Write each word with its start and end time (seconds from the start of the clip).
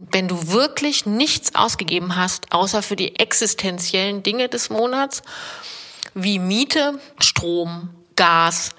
Wenn 0.00 0.28
du 0.28 0.48
wirklich 0.48 1.04
nichts 1.04 1.54
ausgegeben 1.54 2.16
hast, 2.16 2.52
außer 2.52 2.82
für 2.82 2.96
die 2.96 3.18
existenziellen 3.18 4.22
Dinge 4.22 4.48
des 4.48 4.70
Monats, 4.70 5.22
wie 6.14 6.38
Miete, 6.38 6.98
Strom, 7.20 7.90
Gas, 8.16 8.70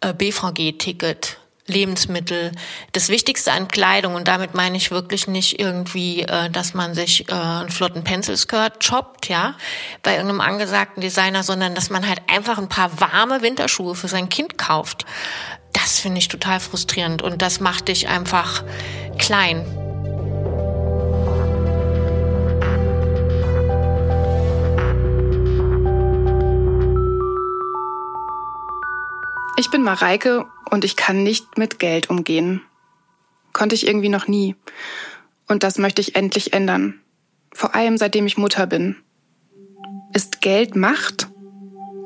äh, 0.00 0.14
BVG-Ticket, 0.14 1.38
Lebensmittel, 1.66 2.52
das 2.92 3.08
Wichtigste 3.08 3.52
an 3.52 3.68
Kleidung 3.68 4.14
und 4.14 4.28
damit 4.28 4.54
meine 4.54 4.76
ich 4.76 4.90
wirklich 4.90 5.26
nicht 5.26 5.60
irgendwie, 5.60 6.22
äh, 6.22 6.50
dass 6.50 6.74
man 6.74 6.94
sich 6.94 7.28
äh, 7.28 7.32
einen 7.32 7.70
flotten 7.70 8.04
Pencil-Skirt 8.04 8.84
shoppt, 8.84 9.28
ja, 9.28 9.56
bei 10.02 10.12
irgendeinem 10.12 10.40
angesagten 10.40 11.00
Designer, 11.00 11.42
sondern 11.42 11.74
dass 11.74 11.90
man 11.90 12.06
halt 12.08 12.20
einfach 12.28 12.58
ein 12.58 12.68
paar 12.68 13.00
warme 13.00 13.42
Winterschuhe 13.42 13.94
für 13.94 14.08
sein 14.08 14.28
Kind 14.28 14.58
kauft. 14.58 15.06
Das 15.72 15.98
finde 15.98 16.18
ich 16.18 16.28
total 16.28 16.60
frustrierend 16.60 17.22
und 17.22 17.42
das 17.42 17.60
macht 17.60 17.88
dich 17.88 18.08
einfach 18.08 18.62
klein. 19.18 19.81
Ich 29.56 29.70
bin 29.70 29.82
Mareike 29.82 30.46
und 30.70 30.84
ich 30.84 30.96
kann 30.96 31.22
nicht 31.22 31.58
mit 31.58 31.78
Geld 31.78 32.08
umgehen. 32.08 32.62
Konnte 33.52 33.74
ich 33.74 33.86
irgendwie 33.86 34.08
noch 34.08 34.26
nie. 34.26 34.56
Und 35.46 35.62
das 35.62 35.76
möchte 35.76 36.00
ich 36.00 36.16
endlich 36.16 36.54
ändern. 36.54 37.00
Vor 37.52 37.74
allem 37.74 37.98
seitdem 37.98 38.26
ich 38.26 38.38
Mutter 38.38 38.66
bin. 38.66 38.96
Ist 40.14 40.40
Geld 40.40 40.74
Macht? 40.74 41.28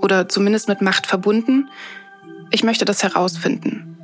Oder 0.01 0.29
zumindest 0.29 0.69
mit 0.69 0.83
Macht 0.83 1.07
verbunden? 1.07 1.71
Ich 2.51 2.65
möchte 2.65 2.85
das 2.85 3.05
herausfinden. 3.05 3.97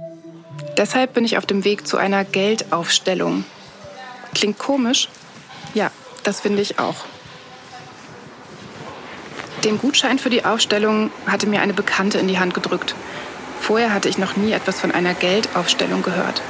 Deshalb 0.76 1.14
bin 1.14 1.24
ich 1.24 1.36
auf 1.36 1.46
dem 1.46 1.64
Weg 1.64 1.86
zu 1.86 1.96
einer 1.96 2.24
Geldaufstellung. 2.24 3.44
Klingt 4.34 4.58
komisch? 4.58 5.08
Ja, 5.74 5.90
das 6.22 6.40
finde 6.40 6.62
ich 6.62 6.78
auch. 6.78 7.04
Den 9.64 9.78
Gutschein 9.78 10.18
für 10.18 10.30
die 10.30 10.44
Aufstellung 10.44 11.10
hatte 11.26 11.46
mir 11.46 11.60
eine 11.60 11.74
Bekannte 11.74 12.18
in 12.18 12.28
die 12.28 12.38
Hand 12.38 12.54
gedrückt. 12.54 12.94
Vorher 13.62 13.94
hatte 13.94 14.08
ich 14.08 14.18
noch 14.18 14.36
nie 14.36 14.50
etwas 14.50 14.80
von 14.80 14.90
einer 14.90 15.14
Geldaufstellung 15.14 16.02
gehört. 16.02 16.42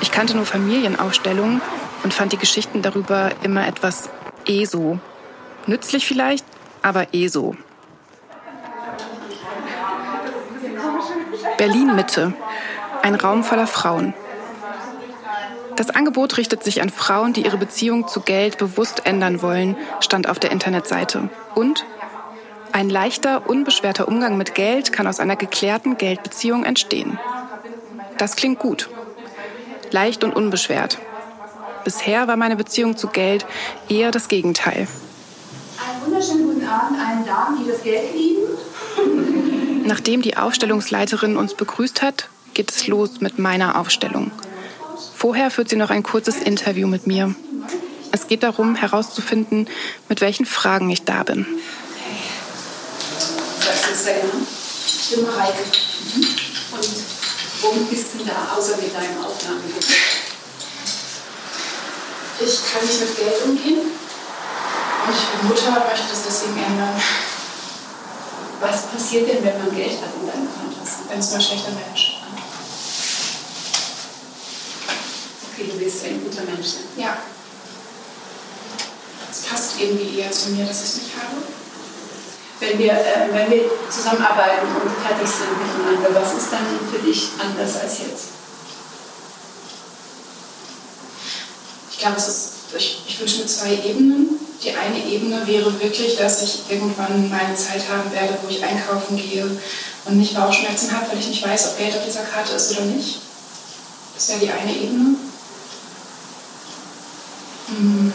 Ich 0.00 0.12
kannte 0.12 0.36
nur 0.36 0.46
Familienaufstellungen 0.46 1.60
und 2.04 2.14
fand 2.14 2.32
die 2.32 2.36
Geschichten 2.36 2.82
darüber 2.82 3.32
immer 3.42 3.66
etwas 3.66 4.10
ESO. 4.46 5.00
Nützlich 5.66 6.06
vielleicht, 6.06 6.44
aber 6.82 7.12
ESO. 7.12 7.56
Berlin 11.58 11.96
Mitte. 11.96 12.32
Ein 13.02 13.16
Raum 13.16 13.42
voller 13.42 13.66
Frauen. 13.66 14.14
Das 15.74 15.90
Angebot 15.90 16.38
richtet 16.38 16.62
sich 16.62 16.80
an 16.80 16.90
Frauen, 16.90 17.32
die 17.32 17.44
ihre 17.44 17.58
Beziehung 17.58 18.06
zu 18.06 18.20
Geld 18.20 18.56
bewusst 18.56 19.04
ändern 19.04 19.42
wollen, 19.42 19.76
stand 19.98 20.28
auf 20.28 20.38
der 20.38 20.52
Internetseite. 20.52 21.28
Und 21.56 21.84
ein 22.76 22.90
leichter, 22.90 23.48
unbeschwerter 23.48 24.06
Umgang 24.06 24.36
mit 24.36 24.54
Geld 24.54 24.92
kann 24.92 25.06
aus 25.06 25.18
einer 25.18 25.36
geklärten 25.36 25.96
Geldbeziehung 25.96 26.62
entstehen. 26.62 27.18
Das 28.18 28.36
klingt 28.36 28.58
gut. 28.58 28.90
Leicht 29.92 30.22
und 30.24 30.36
unbeschwert. 30.36 30.98
Bisher 31.84 32.28
war 32.28 32.36
meine 32.36 32.54
Beziehung 32.54 32.98
zu 32.98 33.08
Geld 33.08 33.46
eher 33.88 34.10
das 34.10 34.28
Gegenteil. 34.28 34.88
Einen 35.78 36.04
wunderschönen 36.04 36.52
guten 36.52 36.66
Abend 36.66 37.00
allen 37.00 37.24
Damen, 37.24 37.64
die 37.64 37.70
das 37.70 37.82
Geld 37.82 38.14
lieben. 38.14 39.84
Nachdem 39.86 40.20
die 40.20 40.36
Aufstellungsleiterin 40.36 41.38
uns 41.38 41.54
begrüßt 41.54 42.02
hat, 42.02 42.28
geht 42.52 42.70
es 42.70 42.86
los 42.88 43.22
mit 43.22 43.38
meiner 43.38 43.80
Aufstellung. 43.80 44.32
Vorher 45.14 45.50
führt 45.50 45.70
sie 45.70 45.76
noch 45.76 45.88
ein 45.88 46.02
kurzes 46.02 46.42
Interview 46.42 46.88
mit 46.88 47.06
mir. 47.06 47.34
Es 48.12 48.28
geht 48.28 48.42
darum, 48.42 48.74
herauszufinden, 48.74 49.66
mit 50.10 50.20
welchen 50.20 50.44
Fragen 50.44 50.90
ich 50.90 51.04
da 51.04 51.22
bin 51.22 51.46
bin 54.12 55.26
Mareike. 55.26 55.62
Mhm. 56.14 56.24
Und 56.72 56.88
womit 57.62 57.90
bist 57.90 58.06
du 58.14 58.24
da, 58.24 58.54
außer 58.56 58.76
mit 58.76 58.94
deinem 58.94 59.24
Aufnahmegerät? 59.24 59.84
Ich 62.38 62.60
kann 62.70 62.86
nicht 62.86 63.00
mit 63.00 63.16
Geld 63.16 63.42
umgehen. 63.44 63.80
Und 63.80 65.14
ich 65.14 65.24
bin 65.24 65.48
Mutter, 65.48 65.86
möchte 65.88 66.08
das 66.10 66.22
deswegen 66.26 66.62
ändern. 66.62 67.00
Was 68.60 68.86
passiert 68.86 69.28
denn, 69.28 69.44
wenn 69.44 69.58
man 69.58 69.74
Geld 69.74 70.00
hat 70.00 70.10
in 70.20 70.26
deinem 70.26 70.48
Kontokasse? 70.52 71.08
Wenn 71.08 71.18
es 71.18 71.30
mal 71.32 71.40
schlechter 71.40 71.72
Mensch. 71.72 72.22
Okay, 75.52 75.70
du 75.72 75.80
willst 75.80 76.04
ein 76.04 76.22
guter 76.22 76.42
Mensch 76.42 76.66
sein. 76.66 76.84
Ja. 76.96 77.16
Es 79.30 79.42
passt 79.42 79.80
irgendwie 79.80 80.18
eher 80.18 80.30
zu 80.30 80.50
mir, 80.50 80.66
dass 80.66 80.82
ich 80.82 80.88
es 80.88 80.96
nicht 80.96 81.10
habe 81.16 81.55
wenn 82.60 82.78
wir, 82.78 82.92
äh, 82.92 83.28
wenn 83.32 83.50
wir 83.50 83.70
zusammenarbeiten 83.90 84.68
und 84.82 84.90
fertig 85.04 85.28
sind 85.28 85.52
miteinander, 85.60 86.20
was 86.20 86.32
ist 86.38 86.52
dann 86.52 86.66
für 86.90 86.98
dich 86.98 87.28
anders 87.38 87.80
als 87.80 87.98
jetzt? 87.98 88.24
Ich 91.90 91.98
glaube, 91.98 92.16
es 92.16 92.28
ist, 92.28 92.52
ich, 92.76 93.02
ich 93.06 93.20
wünsche 93.20 93.38
mir 93.40 93.46
zwei 93.46 93.72
Ebenen. 93.72 94.40
Die 94.62 94.74
eine 94.74 95.04
Ebene 95.04 95.46
wäre 95.46 95.80
wirklich, 95.80 96.16
dass 96.16 96.42
ich 96.42 96.60
irgendwann 96.70 97.28
meine 97.30 97.54
Zeit 97.54 97.82
haben 97.90 98.10
werde, 98.12 98.38
wo 98.42 98.48
ich 98.48 98.64
einkaufen 98.64 99.16
gehe 99.16 99.46
und 100.06 100.16
nicht 100.16 100.34
Bauchschmerzen 100.34 100.92
habe, 100.92 101.10
weil 101.10 101.18
ich 101.18 101.28
nicht 101.28 101.46
weiß, 101.46 101.68
ob 101.68 101.78
Geld 101.78 101.94
auf 101.94 102.04
dieser 102.04 102.24
Karte 102.24 102.54
ist 102.54 102.70
oder 102.72 102.82
nicht. 102.82 103.20
Das 104.14 104.28
wäre 104.30 104.40
die 104.40 104.50
eine 104.50 104.72
Ebene. 104.72 105.16
Hm. 107.68 108.12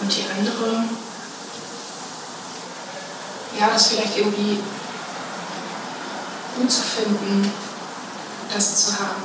Und 0.00 0.16
die 0.16 0.24
andere 0.36 0.84
ja, 3.58 3.67
das 3.78 3.90
vielleicht 3.90 4.18
irgendwie 4.18 4.58
gut 6.56 6.70
zu 6.70 6.82
finden, 6.82 7.48
das 8.52 8.86
zu 8.86 8.98
haben, 8.98 9.22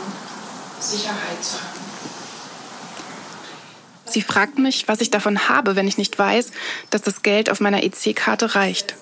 Sicherheit 0.80 1.44
zu 1.44 1.56
haben. 1.56 1.80
Sie 4.06 4.22
fragt 4.22 4.60
mich, 4.60 4.88
was 4.88 5.02
ich 5.02 5.10
davon 5.10 5.50
habe, 5.50 5.76
wenn 5.76 5.88
ich 5.88 5.98
nicht 5.98 6.20
weiß, 6.20 6.52
dass 6.92 7.02
das 7.02 7.24
Geld 7.24 7.50
auf 7.50 7.62
meiner 7.62 7.82
EC-Karte 7.82 8.54
reicht. 8.54 8.94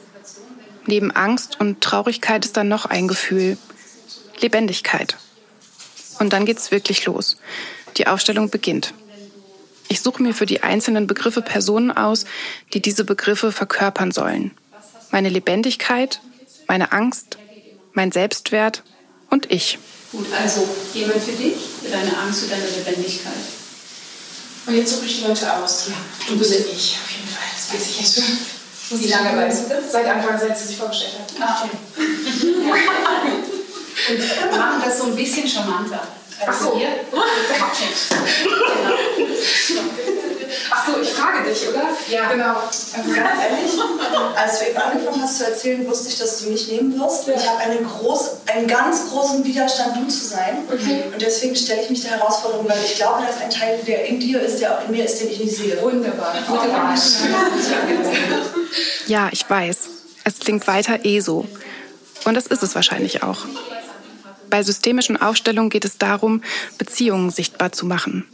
Neben 0.85 1.11
Angst 1.11 1.59
und 1.59 1.81
Traurigkeit 1.81 2.45
ist 2.45 2.55
dann 2.55 2.69
noch 2.69 2.85
ein 2.85 3.09
Gefühl. 3.09 3.57
Lebendigkeit. 4.39 5.17
Und 6.19 6.31
dann 6.31 6.45
geht's 6.45 6.71
wirklich 6.71 7.05
los. 7.05 7.35
Die 7.97 8.07
Aufstellung 8.07 8.49
beginnt. 8.49 8.93
Ich 9.89 9.99
suche 9.99 10.23
mir 10.23 10.33
für 10.33 10.45
die 10.45 10.63
einzelnen 10.63 11.07
Begriffe 11.07 11.41
Personen 11.41 11.91
aus, 11.91 12.23
die 12.73 12.81
diese 12.81 13.03
Begriffe 13.03 13.51
verkörpern 13.51 14.13
sollen 14.13 14.51
meine 15.11 15.29
Lebendigkeit, 15.29 16.19
meine 16.67 16.91
Angst, 16.91 17.37
mein 17.93 18.11
Selbstwert 18.11 18.83
und 19.29 19.51
ich. 19.51 19.77
Gut, 20.11 20.25
also 20.41 20.67
jemand 20.93 21.21
für 21.23 21.31
dich, 21.33 21.55
für 21.81 21.89
deine 21.89 22.17
Angst, 22.17 22.41
für 22.43 22.49
deine 22.49 22.65
Lebendigkeit. 22.65 23.33
Und 24.65 24.75
jetzt 24.75 24.93
suche 24.95 25.05
ich 25.05 25.19
die 25.19 25.27
Leute 25.27 25.53
aus. 25.53 25.87
Ja, 25.87 25.95
du 26.27 26.37
bist 26.37 26.51
ich, 26.51 26.97
auf 27.03 27.11
jeden 27.11 27.27
Fall. 27.27 27.43
Das 27.55 27.73
weiß 27.73 27.89
ich 27.89 27.99
jetzt 28.01 28.15
schon. 28.15 28.37
Wie 28.99 29.07
lange 29.07 29.37
weißt 29.37 29.63
du 29.63 29.69
das? 29.69 29.91
Seit 29.91 30.05
Anfang, 30.05 30.37
seit 30.37 30.57
sie 30.57 30.67
sich 30.67 30.77
vorgestellt 30.77 31.13
hat. 31.13 31.31
Ah, 31.39 31.63
okay. 31.63 31.69
Und 34.09 34.17
wir 34.17 34.57
machen 34.57 34.81
das 34.83 34.97
so 34.97 35.05
ein 35.05 35.15
bisschen 35.15 35.47
charmanter. 35.47 36.07
Ach 36.45 36.53
so. 36.53 36.77
Hier. 36.77 36.89
genau. 39.67 39.81
Ach 40.73 40.87
so, 40.87 41.01
ich 41.01 41.09
frage 41.09 41.49
dich, 41.49 41.67
oder? 41.67 41.83
Ja. 42.07 42.31
Genau. 42.31 42.55
Also 42.55 43.13
ganz 43.13 43.41
ehrlich, 43.41 43.71
als 44.37 44.59
du 44.59 44.65
eben 44.65 44.77
angefangen 44.77 45.21
hast 45.21 45.37
zu 45.37 45.45
erzählen, 45.45 45.85
wusste 45.85 46.07
ich, 46.09 46.17
dass 46.17 46.41
du 46.41 46.49
mich 46.49 46.67
nehmen 46.69 46.97
wirst. 46.97 47.27
Ja. 47.27 47.35
Ich 47.35 47.47
habe 47.47 47.59
eine 47.59 47.81
groß, 47.81 48.37
einen 48.47 48.67
ganz 48.67 49.09
großen 49.09 49.43
Widerstand, 49.43 49.97
du 49.97 50.07
zu 50.07 50.27
sein. 50.27 50.59
Okay. 50.71 51.03
Und 51.11 51.21
deswegen 51.21 51.55
stelle 51.55 51.81
ich 51.81 51.89
mich 51.89 52.01
der 52.03 52.11
Herausforderung, 52.11 52.67
weil 52.69 52.79
ich 52.85 52.95
glaube, 52.95 53.23
dass 53.25 53.41
ein 53.41 53.49
Teil, 53.49 53.79
der 53.85 54.05
in 54.05 54.19
dir 54.19 54.39
ist, 54.41 54.61
der 54.61 54.77
auch 54.77 54.85
in 54.85 54.91
mir 54.91 55.03
ist, 55.03 55.19
den 55.19 55.29
ich 55.29 55.39
nicht 55.39 55.55
sehe. 55.55 55.81
Wunderbar. 55.81 56.33
Wunderbar. 56.47 56.95
Ja, 59.07 59.27
ich 59.31 59.49
weiß. 59.49 59.89
Es 60.23 60.39
klingt 60.39 60.65
weiter 60.67 61.03
eh 61.03 61.19
so. 61.19 61.45
Und 62.23 62.35
das 62.35 62.47
ist 62.47 62.63
es 62.63 62.75
wahrscheinlich 62.75 63.23
auch. 63.23 63.39
Bei 64.49 64.63
systemischen 64.63 65.17
Aufstellungen 65.17 65.69
geht 65.69 65.83
es 65.83 65.97
darum, 65.97 66.41
Beziehungen 66.77 67.29
sichtbar 67.29 67.71
zu 67.73 67.85
machen. 67.85 68.25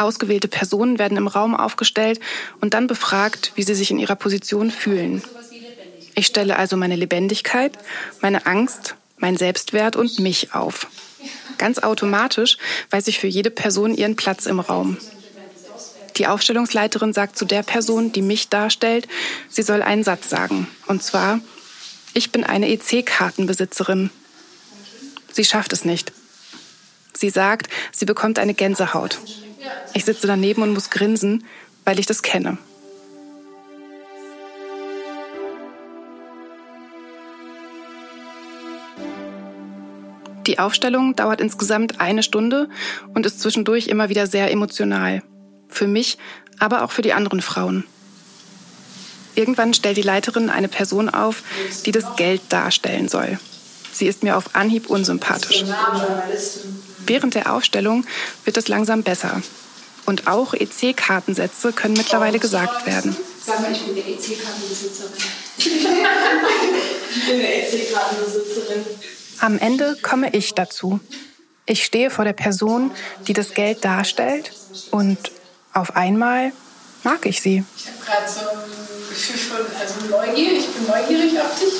Ausgewählte 0.00 0.48
Personen 0.48 0.98
werden 0.98 1.16
im 1.16 1.26
Raum 1.26 1.54
aufgestellt 1.54 2.20
und 2.60 2.74
dann 2.74 2.86
befragt, 2.86 3.52
wie 3.54 3.62
sie 3.62 3.74
sich 3.74 3.90
in 3.90 3.98
ihrer 3.98 4.16
Position 4.16 4.70
fühlen. 4.70 5.22
Ich 6.14 6.26
stelle 6.26 6.56
also 6.56 6.76
meine 6.76 6.96
Lebendigkeit, 6.96 7.78
meine 8.20 8.46
Angst, 8.46 8.96
mein 9.18 9.36
Selbstwert 9.36 9.96
und 9.96 10.18
mich 10.18 10.54
auf. 10.54 10.86
Ganz 11.58 11.78
automatisch 11.78 12.56
weiß 12.90 13.06
ich 13.08 13.18
für 13.18 13.26
jede 13.26 13.50
Person 13.50 13.94
ihren 13.94 14.16
Platz 14.16 14.46
im 14.46 14.60
Raum. 14.60 14.96
Die 16.16 16.26
Aufstellungsleiterin 16.26 17.12
sagt 17.12 17.38
zu 17.38 17.44
der 17.44 17.62
Person, 17.62 18.12
die 18.12 18.22
mich 18.22 18.48
darstellt, 18.48 19.08
sie 19.48 19.62
soll 19.62 19.82
einen 19.82 20.04
Satz 20.04 20.28
sagen. 20.28 20.68
Und 20.86 21.02
zwar, 21.02 21.40
ich 22.12 22.32
bin 22.32 22.44
eine 22.44 22.68
EC-Kartenbesitzerin. 22.68 24.10
Sie 25.32 25.44
schafft 25.44 25.72
es 25.72 25.84
nicht. 25.84 26.12
Sie 27.12 27.30
sagt, 27.30 27.68
sie 27.92 28.06
bekommt 28.06 28.38
eine 28.38 28.54
Gänsehaut. 28.54 29.18
Ich 29.94 30.04
sitze 30.04 30.26
daneben 30.26 30.62
und 30.62 30.72
muss 30.72 30.90
grinsen, 30.90 31.44
weil 31.84 31.98
ich 31.98 32.06
das 32.06 32.22
kenne. 32.22 32.58
Die 40.46 40.58
Aufstellung 40.58 41.14
dauert 41.14 41.40
insgesamt 41.40 42.00
eine 42.00 42.22
Stunde 42.22 42.68
und 43.14 43.24
ist 43.26 43.40
zwischendurch 43.40 43.86
immer 43.86 44.08
wieder 44.08 44.26
sehr 44.26 44.50
emotional. 44.50 45.22
Für 45.68 45.86
mich, 45.86 46.18
aber 46.58 46.82
auch 46.82 46.90
für 46.90 47.02
die 47.02 47.12
anderen 47.12 47.40
Frauen. 47.40 47.84
Irgendwann 49.36 49.74
stellt 49.74 49.96
die 49.96 50.02
Leiterin 50.02 50.50
eine 50.50 50.68
Person 50.68 51.08
auf, 51.08 51.42
die 51.86 51.92
das 51.92 52.16
Geld 52.16 52.40
darstellen 52.48 53.08
soll. 53.08 53.38
Sie 53.92 54.06
ist 54.06 54.22
mir 54.22 54.36
auf 54.36 54.54
Anhieb 54.54 54.90
unsympathisch. 54.90 55.64
Während 57.06 57.34
der 57.34 57.52
Aufstellung 57.52 58.04
wird 58.44 58.56
es 58.56 58.68
langsam 58.68 59.02
besser. 59.02 59.42
Und 60.06 60.26
auch 60.26 60.54
EC-Kartensätze 60.54 61.72
können 61.72 61.94
mittlerweile 61.94 62.38
gesagt 62.38 62.86
werden. 62.86 63.16
Sag 63.44 63.60
mal, 63.60 63.72
ich 63.72 63.82
bin 63.82 63.92
eine 63.92 64.00
EC-Kartenbesitzerin. 64.00 65.12
ich 65.56 67.26
bin 67.26 67.34
eine 67.34 67.54
EC-Kartenbesitzerin. 67.54 68.84
Am 69.40 69.58
Ende 69.58 69.96
komme 70.02 70.30
ich 70.34 70.54
dazu. 70.54 71.00
Ich 71.66 71.84
stehe 71.84 72.10
vor 72.10 72.24
der 72.24 72.32
Person, 72.32 72.90
die 73.26 73.32
das 73.32 73.54
Geld 73.54 73.84
darstellt 73.84 74.52
und 74.90 75.18
auf 75.72 75.96
einmal 75.96 76.52
mag 77.04 77.26
ich 77.26 77.40
sie. 77.40 77.64
Ich 77.76 77.86
habe 77.86 78.04
gerade 78.04 78.30
so 78.30 78.40
ein 78.40 79.08
Gefühl 79.08 79.38
von 79.38 79.66
also 79.80 79.94
Neugier. 80.10 80.52
Ich 80.52 80.68
bin 80.68 80.86
neugierig 80.86 81.40
auf 81.40 81.58
dich 81.58 81.74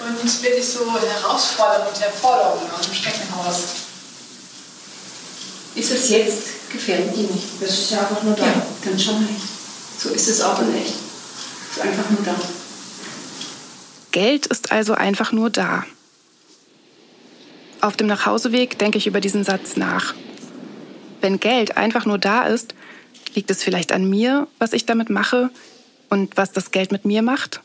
und 0.00 0.42
wirklich 0.42 0.66
so 0.66 0.86
Herausforderung 0.86 1.88
und 1.88 2.00
Herforderung 2.00 2.70
aus 2.78 2.86
dem 2.86 2.94
Steckenhaus. 2.94 3.64
Ist 5.74 5.90
es 5.92 6.10
jetzt? 6.10 6.70
Gefällt 6.72 7.16
dir 7.16 7.22
nicht? 7.22 7.60
Das 7.60 7.70
ist 7.70 7.90
ja 7.90 8.00
einfach 8.00 8.22
nur 8.22 8.34
da. 8.34 8.44
Ja. 8.44 8.66
Dann 8.84 8.98
schon 8.98 9.20
nicht. 9.22 9.42
So 9.98 10.10
ist 10.10 10.28
es 10.28 10.40
auch 10.40 10.60
in 10.60 10.74
echt. 10.74 10.94
Es 11.70 11.76
ist 11.76 11.82
einfach 11.82 12.10
nur 12.10 12.20
da. 12.24 12.34
Geld 14.12 14.46
ist 14.46 14.70
also 14.70 14.94
einfach 14.94 15.32
nur 15.32 15.50
da. 15.50 15.84
Auf 17.80 17.96
dem 17.96 18.06
Nachhauseweg 18.06 18.78
denke 18.78 18.98
ich 18.98 19.06
über 19.06 19.20
diesen 19.20 19.44
Satz 19.44 19.76
nach. 19.76 20.14
Wenn 21.20 21.40
Geld 21.40 21.76
einfach 21.76 22.06
nur 22.06 22.18
da 22.18 22.44
ist, 22.44 22.74
liegt 23.34 23.50
es 23.50 23.62
vielleicht 23.62 23.92
an 23.92 24.08
mir, 24.08 24.46
was 24.58 24.72
ich 24.72 24.86
damit 24.86 25.10
mache 25.10 25.50
und 26.10 26.36
was 26.36 26.52
das 26.52 26.70
Geld 26.70 26.92
mit 26.92 27.04
mir 27.04 27.22
macht? 27.22 27.60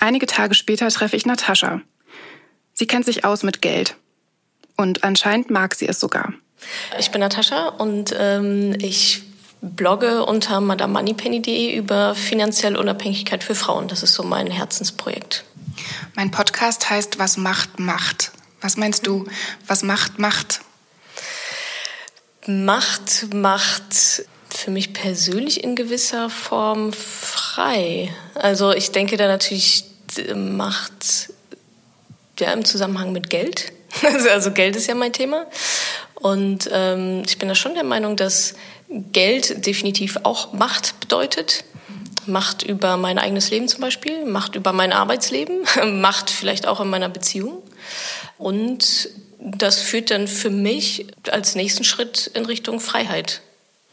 Einige 0.00 0.26
Tage 0.26 0.54
später 0.54 0.88
treffe 0.88 1.14
ich 1.14 1.26
Natascha. 1.26 1.82
Sie 2.72 2.86
kennt 2.86 3.04
sich 3.04 3.24
aus 3.24 3.42
mit 3.42 3.60
Geld. 3.60 3.96
Und 4.76 5.04
anscheinend 5.04 5.50
mag 5.50 5.74
sie 5.74 5.86
es 5.86 6.00
sogar. 6.00 6.32
Ich 6.98 7.10
bin 7.10 7.20
Natascha 7.20 7.68
und 7.68 8.14
ähm, 8.18 8.74
ich 8.78 9.22
blogge 9.60 10.24
unter 10.24 10.62
madamoneypenny.de 10.62 11.74
über 11.76 12.14
finanzielle 12.14 12.78
Unabhängigkeit 12.78 13.44
für 13.44 13.54
Frauen. 13.54 13.88
Das 13.88 14.02
ist 14.02 14.14
so 14.14 14.22
mein 14.22 14.46
Herzensprojekt. 14.46 15.44
Mein 16.14 16.30
Podcast 16.30 16.88
heißt 16.88 17.18
Was 17.18 17.36
macht 17.36 17.78
Macht. 17.78 18.32
Was 18.62 18.78
meinst 18.78 19.06
du, 19.06 19.26
was 19.66 19.82
macht 19.82 20.18
Macht? 20.18 20.60
Macht 22.46 23.34
macht 23.34 24.24
für 24.48 24.70
mich 24.70 24.94
persönlich 24.94 25.62
in 25.62 25.76
gewisser 25.76 26.30
Form 26.30 26.92
frei. 26.94 28.14
Also 28.34 28.72
ich 28.72 28.92
denke 28.92 29.18
da 29.18 29.26
natürlich 29.26 29.89
Macht 30.34 31.30
ja 32.38 32.52
im 32.52 32.64
Zusammenhang 32.64 33.12
mit 33.12 33.30
Geld. 33.30 33.72
Also 34.30 34.52
Geld 34.52 34.76
ist 34.76 34.86
ja 34.86 34.94
mein 34.94 35.12
Thema. 35.12 35.46
Und 36.14 36.68
ähm, 36.72 37.22
ich 37.26 37.38
bin 37.38 37.48
da 37.48 37.54
schon 37.54 37.74
der 37.74 37.84
Meinung, 37.84 38.16
dass 38.16 38.54
Geld 38.88 39.66
definitiv 39.66 40.18
auch 40.22 40.52
Macht 40.52 41.00
bedeutet. 41.00 41.64
Macht 42.26 42.62
über 42.62 42.96
mein 42.96 43.18
eigenes 43.18 43.50
Leben 43.50 43.66
zum 43.66 43.80
Beispiel, 43.80 44.24
Macht 44.26 44.54
über 44.54 44.72
mein 44.72 44.92
Arbeitsleben, 44.92 45.64
Macht 46.00 46.30
vielleicht 46.30 46.66
auch 46.66 46.80
in 46.80 46.88
meiner 46.88 47.08
Beziehung. 47.08 47.62
Und 48.38 49.08
das 49.38 49.80
führt 49.80 50.10
dann 50.10 50.28
für 50.28 50.50
mich 50.50 51.06
als 51.30 51.54
nächsten 51.54 51.84
Schritt 51.84 52.30
in 52.34 52.44
Richtung 52.44 52.78
Freiheit. 52.78 53.40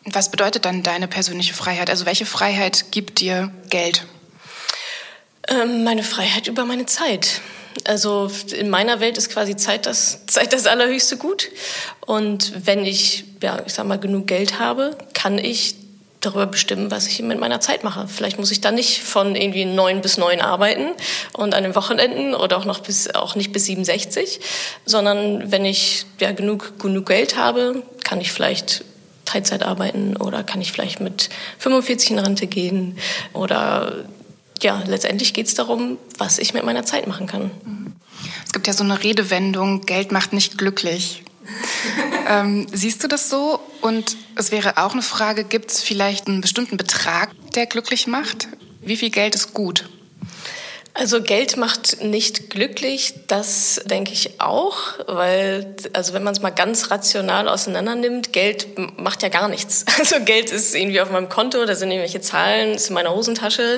Was 0.04 0.30
bedeutet 0.30 0.66
dann 0.66 0.84
deine 0.84 1.08
persönliche 1.08 1.54
Freiheit? 1.54 1.90
Also 1.90 2.06
welche 2.06 2.26
Freiheit 2.26 2.92
gibt 2.92 3.20
dir 3.20 3.52
Geld? 3.70 4.06
Ähm, 5.50 5.84
meine 5.84 6.04
Freiheit 6.04 6.48
über 6.48 6.66
meine 6.66 6.86
Zeit. 6.86 7.42
Also 7.86 8.30
in 8.52 8.70
meiner 8.70 9.00
Welt 9.00 9.18
ist 9.18 9.30
quasi 9.30 9.56
Zeit 9.56 9.86
das, 9.86 10.26
Zeit 10.28 10.52
das 10.52 10.68
allerhöchste 10.68 11.18
Gut. 11.18 11.50
Und 12.06 12.66
wenn 12.66 12.86
ich, 12.86 13.26
ja, 13.42 13.62
ich 13.66 13.74
sag 13.74 13.86
mal, 13.86 14.00
genug 14.00 14.28
Geld 14.28 14.60
habe, 14.60 14.98
kann 15.14 15.38
ich 15.38 15.76
darüber 16.22 16.48
bestimmen, 16.48 16.92
was 16.92 17.08
ich 17.08 17.22
mit 17.22 17.40
meiner 17.40 17.60
Zeit 17.60 17.84
mache. 17.84 18.08
Vielleicht 18.08 18.40
muss 18.40 18.52
ich 18.52 18.60
dann 18.60 18.76
nicht 18.76 19.04
von 19.04 19.36
irgendwie 19.36 19.66
neun 19.66 20.02
bis 20.02 20.18
neun 20.18 20.42
arbeiten 20.42 20.88
und 21.34 21.54
an 21.54 21.64
den 21.64 21.76
Wochenenden 21.76 22.34
oder 22.34 22.58
auch 22.58 22.66
noch 22.66 22.80
bis 22.80 23.14
auch 23.14 23.36
nicht 23.36 23.54
bis 23.54 23.66
67, 23.66 24.40
sondern 24.86 25.52
wenn 25.52 25.64
ich 25.64 26.06
ja 26.20 26.32
genug 26.32 26.80
genug 26.80 27.06
Geld 27.06 27.38
habe, 27.38 27.84
kann 28.04 28.20
ich 28.20 28.32
vielleicht 28.32 28.84
Teilzeit 29.26 29.62
arbeiten 29.62 30.18
oder 30.18 30.44
kann 30.44 30.62
ich 30.62 30.72
vielleicht 30.72 31.00
mit 31.00 31.30
45 31.60 32.12
in 32.12 32.20
Rente 32.20 32.48
gehen 32.48 32.98
oder 33.34 34.06
ja, 34.64 34.84
letztendlich 34.86 35.34
geht 35.34 35.48
es 35.48 35.56
darum, 35.56 35.98
was 36.18 36.40
ich 36.40 36.54
mit 36.54 36.64
meiner 36.64 36.86
Zeit 36.86 37.08
machen 37.08 37.28
kann. 37.28 37.52
Es 38.46 38.54
gibt 38.54 38.68
ja 38.68 38.74
so 38.74 38.84
eine 38.84 39.04
Redewendung, 39.04 39.82
Geld 39.82 40.12
macht 40.12 40.34
nicht 40.34 40.58
glücklich. 40.58 41.24
ähm, 42.28 42.68
siehst 42.72 43.04
du 43.04 43.08
das 43.08 43.30
so? 43.30 43.60
Und 43.82 44.18
es 44.36 44.52
wäre 44.52 44.78
auch 44.78 44.94
eine 44.94 45.02
Frage, 45.02 45.44
gibt 45.44 45.72
es 45.72 45.82
vielleicht 45.82 46.28
einen 46.28 46.42
bestimmten 46.42 46.78
Betrag, 46.78 47.32
der 47.54 47.66
glücklich 47.66 48.08
macht? 48.08 48.48
Wie 48.82 48.98
viel 48.98 49.10
Geld 49.10 49.36
ist 49.36 49.54
gut? 49.54 49.90
Also 51.00 51.22
Geld 51.22 51.58
macht 51.58 52.02
nicht 52.02 52.50
glücklich, 52.50 53.14
das 53.28 53.80
denke 53.86 54.14
ich 54.14 54.42
auch, 54.42 54.78
weil 55.06 55.76
also 55.94 56.14
wenn 56.14 56.24
man 56.24 56.34
es 56.34 56.42
mal 56.42 56.50
ganz 56.50 56.90
rational 56.90 57.48
auseinander 57.48 57.94
nimmt, 57.94 58.34
Geld 58.34 58.68
macht 58.98 59.22
ja 59.22 59.30
gar 59.30 59.48
nichts. 59.48 59.86
Also 60.00 60.24
Geld 60.26 60.52
ist 60.52 60.74
irgendwie 60.74 61.00
auf 61.00 61.12
meinem 61.12 61.30
Konto, 61.30 61.66
da 61.66 61.76
sind 61.76 61.92
irgendwelche 61.92 62.22
Zahlen, 62.22 62.74
ist 62.74 62.88
in 62.88 62.96
meiner 62.96 63.14
Hosentasche, 63.14 63.78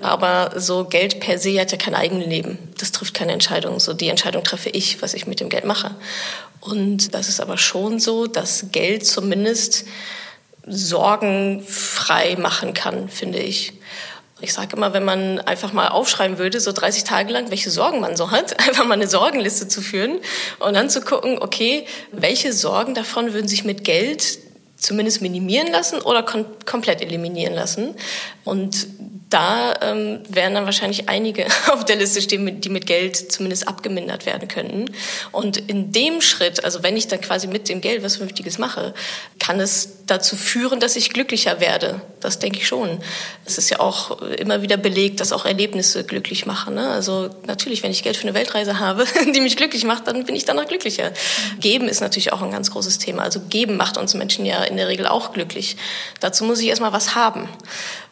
aber 0.00 0.52
so 0.56 0.84
Geld 0.86 1.20
per 1.20 1.38
se 1.38 1.60
hat 1.60 1.70
ja 1.70 1.76
kein 1.76 1.94
eigenes 1.94 2.28
Leben. 2.28 2.56
Das 2.78 2.92
trifft 2.92 3.12
keine 3.12 3.32
Entscheidung. 3.32 3.78
So 3.78 3.92
die 3.92 4.08
Entscheidung 4.08 4.42
treffe 4.42 4.70
ich, 4.70 5.02
was 5.02 5.12
ich 5.12 5.26
mit 5.26 5.40
dem 5.40 5.50
Geld 5.50 5.66
mache. 5.66 5.94
Und 6.60 7.12
das 7.12 7.28
ist 7.28 7.40
aber 7.40 7.58
schon 7.58 8.00
so, 8.00 8.26
dass 8.26 8.66
Geld 8.72 9.04
zumindest 9.06 9.84
sorgenfrei 10.66 12.36
machen 12.36 12.72
kann, 12.72 13.10
finde 13.10 13.40
ich. 13.40 13.74
Ich 14.40 14.52
sage 14.52 14.76
immer, 14.76 14.92
wenn 14.92 15.04
man 15.04 15.38
einfach 15.40 15.72
mal 15.72 15.88
aufschreiben 15.88 16.38
würde, 16.38 16.60
so 16.60 16.72
30 16.72 17.04
Tage 17.04 17.32
lang, 17.32 17.50
welche 17.50 17.70
Sorgen 17.70 18.00
man 18.00 18.16
so 18.16 18.30
hat, 18.30 18.58
einfach 18.68 18.84
mal 18.84 18.94
eine 18.94 19.08
Sorgenliste 19.08 19.68
zu 19.68 19.80
führen 19.80 20.18
und 20.58 20.74
dann 20.74 20.90
zu 20.90 21.00
gucken, 21.00 21.38
okay, 21.40 21.86
welche 22.12 22.52
Sorgen 22.52 22.94
davon 22.94 23.32
würden 23.32 23.48
sich 23.48 23.64
mit 23.64 23.84
Geld 23.84 24.38
zumindest 24.76 25.22
minimieren 25.22 25.70
lassen 25.70 26.00
oder 26.00 26.22
kom 26.22 26.44
komplett 26.66 27.00
eliminieren 27.00 27.54
lassen. 27.54 27.94
Und 28.44 28.86
da 29.34 29.74
ähm, 29.82 30.20
werden 30.28 30.54
dann 30.54 30.64
wahrscheinlich 30.64 31.08
einige 31.08 31.46
auf 31.72 31.84
der 31.84 31.96
Liste 31.96 32.22
stehen, 32.22 32.60
die 32.60 32.68
mit 32.68 32.86
Geld 32.86 33.16
zumindest 33.32 33.66
abgemindert 33.66 34.26
werden 34.26 34.46
könnten. 34.46 34.94
Und 35.32 35.56
in 35.56 35.90
dem 35.90 36.20
Schritt, 36.20 36.64
also 36.64 36.84
wenn 36.84 36.96
ich 36.96 37.08
dann 37.08 37.20
quasi 37.20 37.48
mit 37.48 37.68
dem 37.68 37.80
Geld 37.80 38.04
was 38.04 38.16
Vernünftiges 38.16 38.58
mache, 38.58 38.94
kann 39.40 39.58
es 39.58 40.04
dazu 40.06 40.36
führen, 40.36 40.78
dass 40.78 40.94
ich 40.94 41.10
glücklicher 41.10 41.58
werde. 41.58 42.00
Das 42.20 42.38
denke 42.38 42.58
ich 42.58 42.68
schon. 42.68 43.00
Es 43.44 43.58
ist 43.58 43.70
ja 43.70 43.80
auch 43.80 44.22
immer 44.22 44.62
wieder 44.62 44.76
belegt, 44.76 45.18
dass 45.18 45.32
auch 45.32 45.46
Erlebnisse 45.46 46.04
glücklich 46.04 46.46
machen. 46.46 46.74
Ne? 46.74 46.88
Also 46.90 47.30
natürlich, 47.46 47.82
wenn 47.82 47.90
ich 47.90 48.04
Geld 48.04 48.16
für 48.16 48.28
eine 48.28 48.34
Weltreise 48.34 48.78
habe, 48.78 49.04
die 49.34 49.40
mich 49.40 49.56
glücklich 49.56 49.84
macht, 49.84 50.06
dann 50.06 50.24
bin 50.24 50.36
ich 50.36 50.44
danach 50.44 50.66
glücklicher. 50.66 51.10
Geben 51.58 51.88
ist 51.88 52.00
natürlich 52.00 52.32
auch 52.32 52.42
ein 52.42 52.52
ganz 52.52 52.70
großes 52.70 52.98
Thema. 52.98 53.22
Also 53.22 53.40
geben 53.40 53.76
macht 53.76 53.96
uns 53.96 54.14
Menschen 54.14 54.46
ja 54.46 54.62
in 54.62 54.76
der 54.76 54.86
Regel 54.86 55.08
auch 55.08 55.32
glücklich. 55.32 55.76
Dazu 56.20 56.44
muss 56.44 56.60
ich 56.60 56.68
erstmal 56.68 56.92
was 56.92 57.16
haben. 57.16 57.48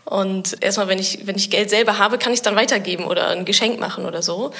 Und 0.04 0.62
erstmal, 0.62 0.88
wenn 0.88 0.98
ich, 0.98 1.26
wenn 1.26 1.36
ich 1.36 1.48
Geld 1.50 1.70
selber 1.70 1.98
habe, 1.98 2.18
kann 2.18 2.32
ich 2.32 2.38
es 2.38 2.42
dann 2.42 2.56
weitergeben 2.56 3.04
oder 3.04 3.28
ein 3.28 3.44
Geschenk 3.44 3.78
machen 3.78 4.04
oder 4.04 4.20
so. 4.20 4.50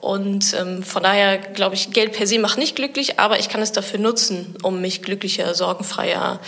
Und 0.00 0.54
ähm, 0.58 0.82
von 0.82 1.02
daher 1.02 1.38
glaube 1.38 1.76
ich, 1.76 1.92
Geld 1.92 2.12
per 2.12 2.26
se 2.26 2.38
macht 2.38 2.58
nicht 2.58 2.74
glücklich, 2.74 3.18
aber 3.18 3.38
ich 3.38 3.48
kann 3.48 3.62
es 3.62 3.72
dafür 3.72 4.00
nutzen, 4.00 4.56
um 4.62 4.80
mich 4.80 5.02
glücklicher, 5.02 5.54
sorgenfreier, 5.54 6.40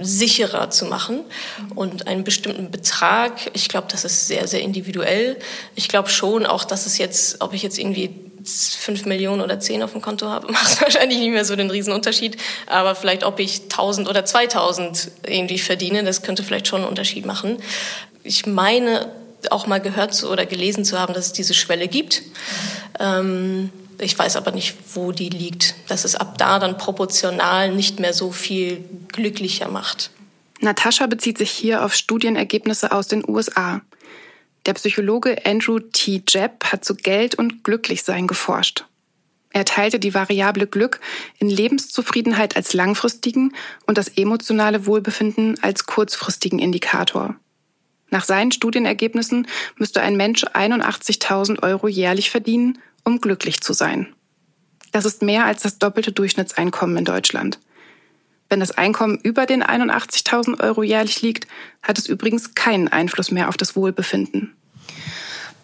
sicherer 0.00 0.70
zu 0.70 0.84
machen. 0.86 1.24
Und 1.74 2.06
einen 2.06 2.22
bestimmten 2.22 2.70
Betrag, 2.70 3.32
ich 3.54 3.68
glaube, 3.68 3.88
das 3.90 4.04
ist 4.04 4.28
sehr, 4.28 4.46
sehr 4.46 4.60
individuell. 4.60 5.36
Ich 5.74 5.88
glaube 5.88 6.08
schon 6.08 6.46
auch, 6.46 6.64
dass 6.64 6.86
es 6.86 6.98
jetzt, 6.98 7.40
ob 7.40 7.54
ich 7.54 7.62
jetzt 7.62 7.78
irgendwie 7.78 8.29
fünf 8.44 9.04
Millionen 9.06 9.40
oder 9.42 9.60
zehn 9.60 9.82
auf 9.82 9.92
dem 9.92 10.00
Konto 10.00 10.28
habe, 10.28 10.50
macht 10.52 10.80
wahrscheinlich 10.80 11.18
nicht 11.18 11.30
mehr 11.30 11.44
so 11.44 11.56
den 11.56 11.70
Riesenunterschied. 11.70 12.36
Aber 12.66 12.94
vielleicht, 12.94 13.24
ob 13.24 13.40
ich 13.40 13.62
1000 13.62 14.08
oder 14.08 14.24
2000 14.24 15.10
irgendwie 15.26 15.58
verdiene, 15.58 16.04
das 16.04 16.22
könnte 16.22 16.42
vielleicht 16.42 16.68
schon 16.68 16.80
einen 16.80 16.88
Unterschied 16.88 17.26
machen. 17.26 17.58
Ich 18.22 18.46
meine, 18.46 19.10
auch 19.50 19.66
mal 19.66 19.80
gehört 19.80 20.14
zu 20.14 20.30
oder 20.30 20.44
gelesen 20.44 20.84
zu 20.84 20.98
haben, 20.98 21.14
dass 21.14 21.26
es 21.26 21.32
diese 21.32 21.54
Schwelle 21.54 21.88
gibt. 21.88 22.22
Ähm, 22.98 23.70
ich 23.98 24.18
weiß 24.18 24.36
aber 24.36 24.52
nicht, 24.52 24.74
wo 24.94 25.12
die 25.12 25.28
liegt, 25.28 25.74
dass 25.88 26.04
es 26.04 26.16
ab 26.16 26.38
da 26.38 26.58
dann 26.58 26.78
proportional 26.78 27.72
nicht 27.72 28.00
mehr 28.00 28.14
so 28.14 28.32
viel 28.32 28.84
glücklicher 29.08 29.68
macht. 29.68 30.10
Natascha 30.60 31.06
bezieht 31.06 31.38
sich 31.38 31.50
hier 31.50 31.84
auf 31.84 31.94
Studienergebnisse 31.94 32.92
aus 32.92 33.08
den 33.08 33.26
USA. 33.26 33.80
Der 34.66 34.74
Psychologe 34.74 35.46
Andrew 35.46 35.78
T. 35.78 36.22
Jebb 36.28 36.64
hat 36.64 36.84
zu 36.84 36.94
Geld 36.94 37.34
und 37.34 37.64
Glücklichsein 37.64 38.26
geforscht. 38.26 38.84
Er 39.52 39.64
teilte 39.64 39.98
die 39.98 40.14
Variable 40.14 40.66
Glück 40.66 41.00
in 41.38 41.48
Lebenszufriedenheit 41.48 42.56
als 42.56 42.72
langfristigen 42.72 43.54
und 43.86 43.98
das 43.98 44.08
emotionale 44.08 44.86
Wohlbefinden 44.86 45.58
als 45.62 45.86
kurzfristigen 45.86 46.58
Indikator. 46.58 47.34
Nach 48.10 48.24
seinen 48.24 48.52
Studienergebnissen 48.52 49.46
müsste 49.76 50.02
ein 50.02 50.16
Mensch 50.16 50.44
81.000 50.44 51.62
Euro 51.62 51.88
jährlich 51.88 52.30
verdienen, 52.30 52.78
um 53.04 53.20
glücklich 53.20 53.60
zu 53.60 53.72
sein. 53.72 54.14
Das 54.92 55.04
ist 55.04 55.22
mehr 55.22 55.46
als 55.46 55.62
das 55.62 55.78
doppelte 55.78 56.12
Durchschnittseinkommen 56.12 56.98
in 56.98 57.04
Deutschland. 57.04 57.58
Wenn 58.50 58.60
das 58.60 58.72
Einkommen 58.72 59.18
über 59.22 59.46
den 59.46 59.62
81.000 59.62 60.60
Euro 60.60 60.82
jährlich 60.82 61.22
liegt, 61.22 61.46
hat 61.82 61.98
es 61.98 62.06
übrigens 62.06 62.54
keinen 62.54 62.88
Einfluss 62.88 63.30
mehr 63.30 63.48
auf 63.48 63.56
das 63.56 63.76
Wohlbefinden. 63.76 64.54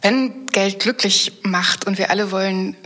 Wenn 0.03 0.47
Geld 0.47 0.79
glücklich 0.79 1.33
macht 1.43 1.85
und 1.87 1.99
wir 1.99 2.11
alle 2.11 2.31
wollen 2.31 2.77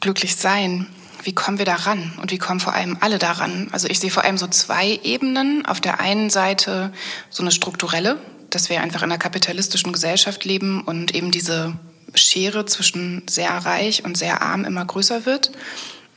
glücklich 0.00 0.36
sein, 0.36 0.86
wie 1.22 1.34
kommen 1.34 1.58
wir 1.58 1.66
daran 1.66 2.12
und 2.22 2.30
wie 2.30 2.38
kommen 2.38 2.60
vor 2.60 2.72
allem 2.72 2.96
alle 3.00 3.18
daran? 3.18 3.68
Also 3.72 3.86
ich 3.86 4.00
sehe 4.00 4.10
vor 4.10 4.24
allem 4.24 4.38
so 4.38 4.46
zwei 4.46 4.98
Ebenen. 5.02 5.66
Auf 5.66 5.82
der 5.82 6.00
einen 6.00 6.30
Seite 6.30 6.90
so 7.28 7.42
eine 7.42 7.52
strukturelle, 7.52 8.18
dass 8.48 8.70
wir 8.70 8.80
einfach 8.80 9.02
in 9.02 9.10
einer 9.10 9.18
kapitalistischen 9.18 9.92
Gesellschaft 9.92 10.46
leben 10.46 10.80
und 10.82 11.14
eben 11.14 11.30
diese 11.30 11.74
Schere 12.14 12.64
zwischen 12.64 13.22
sehr 13.28 13.50
reich 13.50 14.04
und 14.04 14.16
sehr 14.16 14.40
arm 14.40 14.64
immer 14.64 14.86
größer 14.86 15.26
wird. 15.26 15.52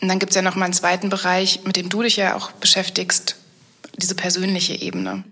Und 0.03 0.09
dann 0.09 0.19
gibt 0.19 0.31
es 0.31 0.35
ja 0.35 0.41
noch 0.41 0.55
mal 0.55 0.65
einen 0.65 0.73
zweiten 0.73 1.09
Bereich, 1.09 1.61
mit 1.63 1.77
dem 1.77 1.87
du 1.87 2.01
dich 2.01 2.17
ja 2.17 2.35
auch 2.35 2.51
beschäftigst, 2.51 3.37
diese 3.95 4.15
persönliche 4.15 4.73
Ebene. 4.73 5.23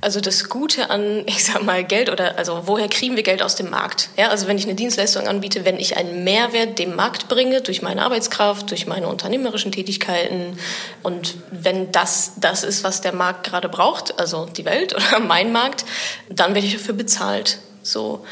Also 0.00 0.20
das 0.20 0.48
Gute 0.48 0.90
an, 0.90 1.24
ich 1.26 1.44
sag 1.44 1.64
mal, 1.64 1.82
Geld 1.82 2.08
oder 2.08 2.38
also 2.38 2.62
woher 2.66 2.86
kriegen 2.86 3.16
wir 3.16 3.24
Geld 3.24 3.42
aus 3.42 3.56
dem 3.56 3.68
Markt? 3.70 4.10
Ja, 4.16 4.28
also 4.28 4.46
wenn 4.46 4.56
ich 4.56 4.64
eine 4.64 4.76
Dienstleistung 4.76 5.26
anbiete, 5.26 5.64
wenn 5.64 5.76
ich 5.76 5.96
einen 5.96 6.22
Mehrwert 6.22 6.78
dem 6.78 6.94
Markt 6.94 7.26
bringe 7.26 7.62
durch 7.62 7.82
meine 7.82 8.02
Arbeitskraft, 8.02 8.70
durch 8.70 8.86
meine 8.86 9.08
unternehmerischen 9.08 9.72
Tätigkeiten 9.72 10.56
und 11.02 11.34
wenn 11.50 11.90
das 11.90 12.34
das 12.36 12.62
ist, 12.62 12.84
was 12.84 13.00
der 13.00 13.16
Markt 13.16 13.42
gerade 13.42 13.68
braucht, 13.68 14.20
also 14.20 14.46
die 14.46 14.64
Welt 14.64 14.94
oder 14.94 15.18
mein 15.18 15.50
Markt, 15.50 15.84
dann 16.28 16.54
werde 16.54 16.68
ich 16.68 16.74
dafür 16.74 16.94
bezahlt. 16.94 17.58
So 17.82 18.24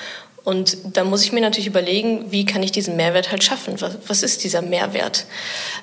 und 0.45 0.79
da 0.97 1.05
muss 1.05 1.23
ich 1.23 1.33
mir 1.33 1.41
natürlich 1.41 1.67
überlegen, 1.67 2.31
wie 2.31 2.47
kann 2.47 2.63
ich 2.63 2.73
diesen 2.73 2.97
Mehrwert 2.97 3.31
halt 3.31 3.45
schaffen? 3.45 3.81
Was, 3.81 3.97
was 4.07 4.23
ist 4.23 4.45
dieser 4.45 4.63
Mehrwert? 4.63 5.27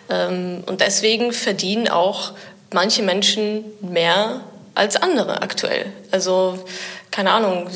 Ähm, 0.09 0.63
und 0.65 0.81
deswegen 0.81 1.31
verdienen 1.31 1.87
auch 1.87 2.33
manche 2.73 3.03
Menschen 3.03 3.63
mehr 3.81 4.41
als 4.73 4.95
andere 4.95 5.41
aktuell. 5.41 5.85
Also 6.11 6.63
keine 7.11 7.31
Ahnung, 7.31 7.69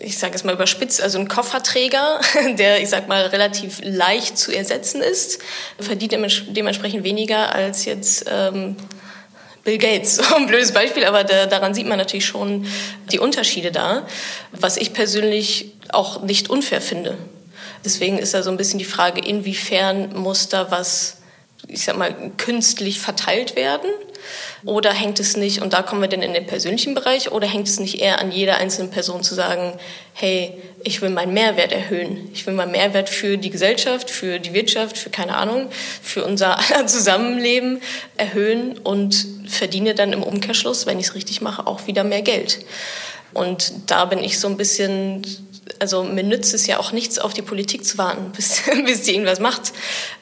ich 0.00 0.18
sage 0.18 0.34
es 0.34 0.44
mal 0.44 0.54
überspitzt, 0.54 1.00
also 1.00 1.18
ein 1.18 1.28
Kofferträger, 1.28 2.20
der, 2.58 2.82
ich 2.82 2.88
sag 2.88 3.08
mal, 3.08 3.26
relativ 3.26 3.80
leicht 3.82 4.36
zu 4.36 4.52
ersetzen 4.52 5.00
ist, 5.00 5.40
verdient 5.78 6.12
dementsprechend 6.12 7.04
weniger 7.04 7.54
als 7.54 7.84
jetzt 7.84 8.26
ähm, 8.28 8.76
Bill 9.66 9.78
Gates, 9.78 10.20
ein 10.34 10.46
blödes 10.46 10.72
Beispiel, 10.72 11.04
aber 11.04 11.24
da, 11.24 11.46
daran 11.46 11.74
sieht 11.74 11.88
man 11.88 11.98
natürlich 11.98 12.24
schon 12.24 12.66
die 13.10 13.18
Unterschiede 13.18 13.72
da, 13.72 14.06
was 14.52 14.76
ich 14.76 14.92
persönlich 14.92 15.72
auch 15.90 16.22
nicht 16.22 16.48
unfair 16.48 16.80
finde. 16.80 17.18
Deswegen 17.84 18.16
ist 18.16 18.32
da 18.32 18.44
so 18.44 18.50
ein 18.50 18.56
bisschen 18.56 18.78
die 18.78 18.84
Frage, 18.84 19.20
inwiefern 19.20 20.14
muss 20.14 20.48
da 20.48 20.70
was, 20.70 21.18
ich 21.68 21.84
sag 21.84 21.96
mal, 21.96 22.14
künstlich 22.36 23.00
verteilt 23.00 23.56
werden? 23.56 23.90
Oder 24.64 24.92
hängt 24.92 25.20
es 25.20 25.36
nicht, 25.36 25.62
und 25.62 25.72
da 25.72 25.82
kommen 25.82 26.00
wir 26.00 26.08
dann 26.08 26.22
in 26.22 26.32
den 26.32 26.46
persönlichen 26.46 26.94
Bereich, 26.94 27.30
oder 27.30 27.46
hängt 27.46 27.68
es 27.68 27.78
nicht 27.78 28.00
eher 28.00 28.20
an 28.20 28.32
jeder 28.32 28.56
einzelnen 28.56 28.90
Person 28.90 29.22
zu 29.22 29.34
sagen, 29.34 29.78
hey, 30.14 30.60
ich 30.82 31.02
will 31.02 31.10
meinen 31.10 31.34
Mehrwert 31.34 31.72
erhöhen. 31.72 32.30
Ich 32.32 32.46
will 32.46 32.54
meinen 32.54 32.72
Mehrwert 32.72 33.08
für 33.08 33.38
die 33.38 33.50
Gesellschaft, 33.50 34.10
für 34.10 34.38
die 34.38 34.52
Wirtschaft, 34.52 34.98
für 34.98 35.10
keine 35.10 35.36
Ahnung, 35.36 35.68
für 36.02 36.24
unser 36.24 36.58
aller 36.70 36.86
Zusammenleben 36.86 37.80
erhöhen 38.16 38.78
und 38.78 39.26
verdiene 39.46 39.94
dann 39.94 40.12
im 40.12 40.22
Umkehrschluss, 40.22 40.86
wenn 40.86 40.98
ich 40.98 41.06
es 41.06 41.14
richtig 41.14 41.40
mache, 41.40 41.66
auch 41.66 41.86
wieder 41.86 42.02
mehr 42.02 42.22
Geld. 42.22 42.60
Und 43.32 43.72
da 43.86 44.04
bin 44.06 44.20
ich 44.20 44.38
so 44.38 44.48
ein 44.48 44.56
bisschen 44.56 45.22
also 45.78 46.04
mir 46.04 46.22
nützt 46.22 46.54
es 46.54 46.66
ja 46.66 46.78
auch 46.78 46.92
nichts, 46.92 47.18
auf 47.18 47.34
die 47.34 47.42
Politik 47.42 47.84
zu 47.84 47.98
warten, 47.98 48.32
bis, 48.36 48.62
bis 48.84 49.02
die 49.02 49.12
irgendwas 49.12 49.40
macht. 49.40 49.72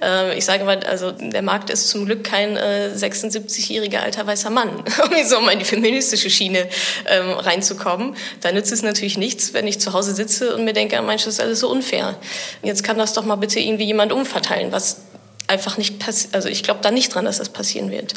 Äh, 0.02 0.36
ich 0.36 0.44
sage 0.44 0.64
mal, 0.64 0.80
also 0.84 1.10
der 1.12 1.42
Markt 1.42 1.70
ist 1.70 1.88
zum 1.88 2.06
Glück 2.06 2.24
kein 2.24 2.56
äh, 2.56 2.90
76-jähriger 2.94 3.98
alter 3.98 4.26
weißer 4.26 4.50
Mann, 4.50 4.70
um 5.04 5.24
so 5.24 5.40
mal 5.40 5.52
in 5.52 5.58
die 5.58 5.64
feministische 5.64 6.30
Schiene 6.30 6.68
ähm, 7.06 7.30
reinzukommen. 7.32 8.16
Da 8.40 8.52
nützt 8.52 8.72
es 8.72 8.82
natürlich 8.82 9.18
nichts, 9.18 9.52
wenn 9.52 9.66
ich 9.66 9.80
zu 9.80 9.92
Hause 9.92 10.14
sitze 10.14 10.54
und 10.54 10.64
mir 10.64 10.72
denke, 10.72 11.00
manches 11.02 11.34
ist 11.34 11.40
alles 11.40 11.60
so 11.60 11.70
unfair. 11.70 12.16
Jetzt 12.62 12.84
kann 12.84 12.98
das 12.98 13.12
doch 13.12 13.24
mal 13.24 13.36
bitte 13.36 13.60
irgendwie 13.60 13.84
jemand 13.84 14.12
umverteilen, 14.12 14.72
was 14.72 15.02
einfach 15.46 15.76
nicht 15.76 15.98
passiert. 15.98 16.34
Also 16.34 16.48
ich 16.48 16.62
glaube 16.62 16.80
da 16.82 16.90
nicht 16.90 17.14
dran, 17.14 17.24
dass 17.24 17.38
das 17.38 17.50
passieren 17.50 17.90
wird. 17.90 18.14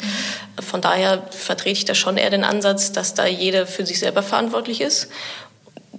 Von 0.60 0.80
daher 0.80 1.22
vertrete 1.30 1.78
ich 1.78 1.84
da 1.84 1.94
schon 1.94 2.16
eher 2.16 2.30
den 2.30 2.44
Ansatz, 2.44 2.92
dass 2.92 3.14
da 3.14 3.26
jeder 3.26 3.66
für 3.66 3.84
sich 3.84 3.98
selber 3.98 4.22
verantwortlich 4.22 4.80
ist 4.80 5.08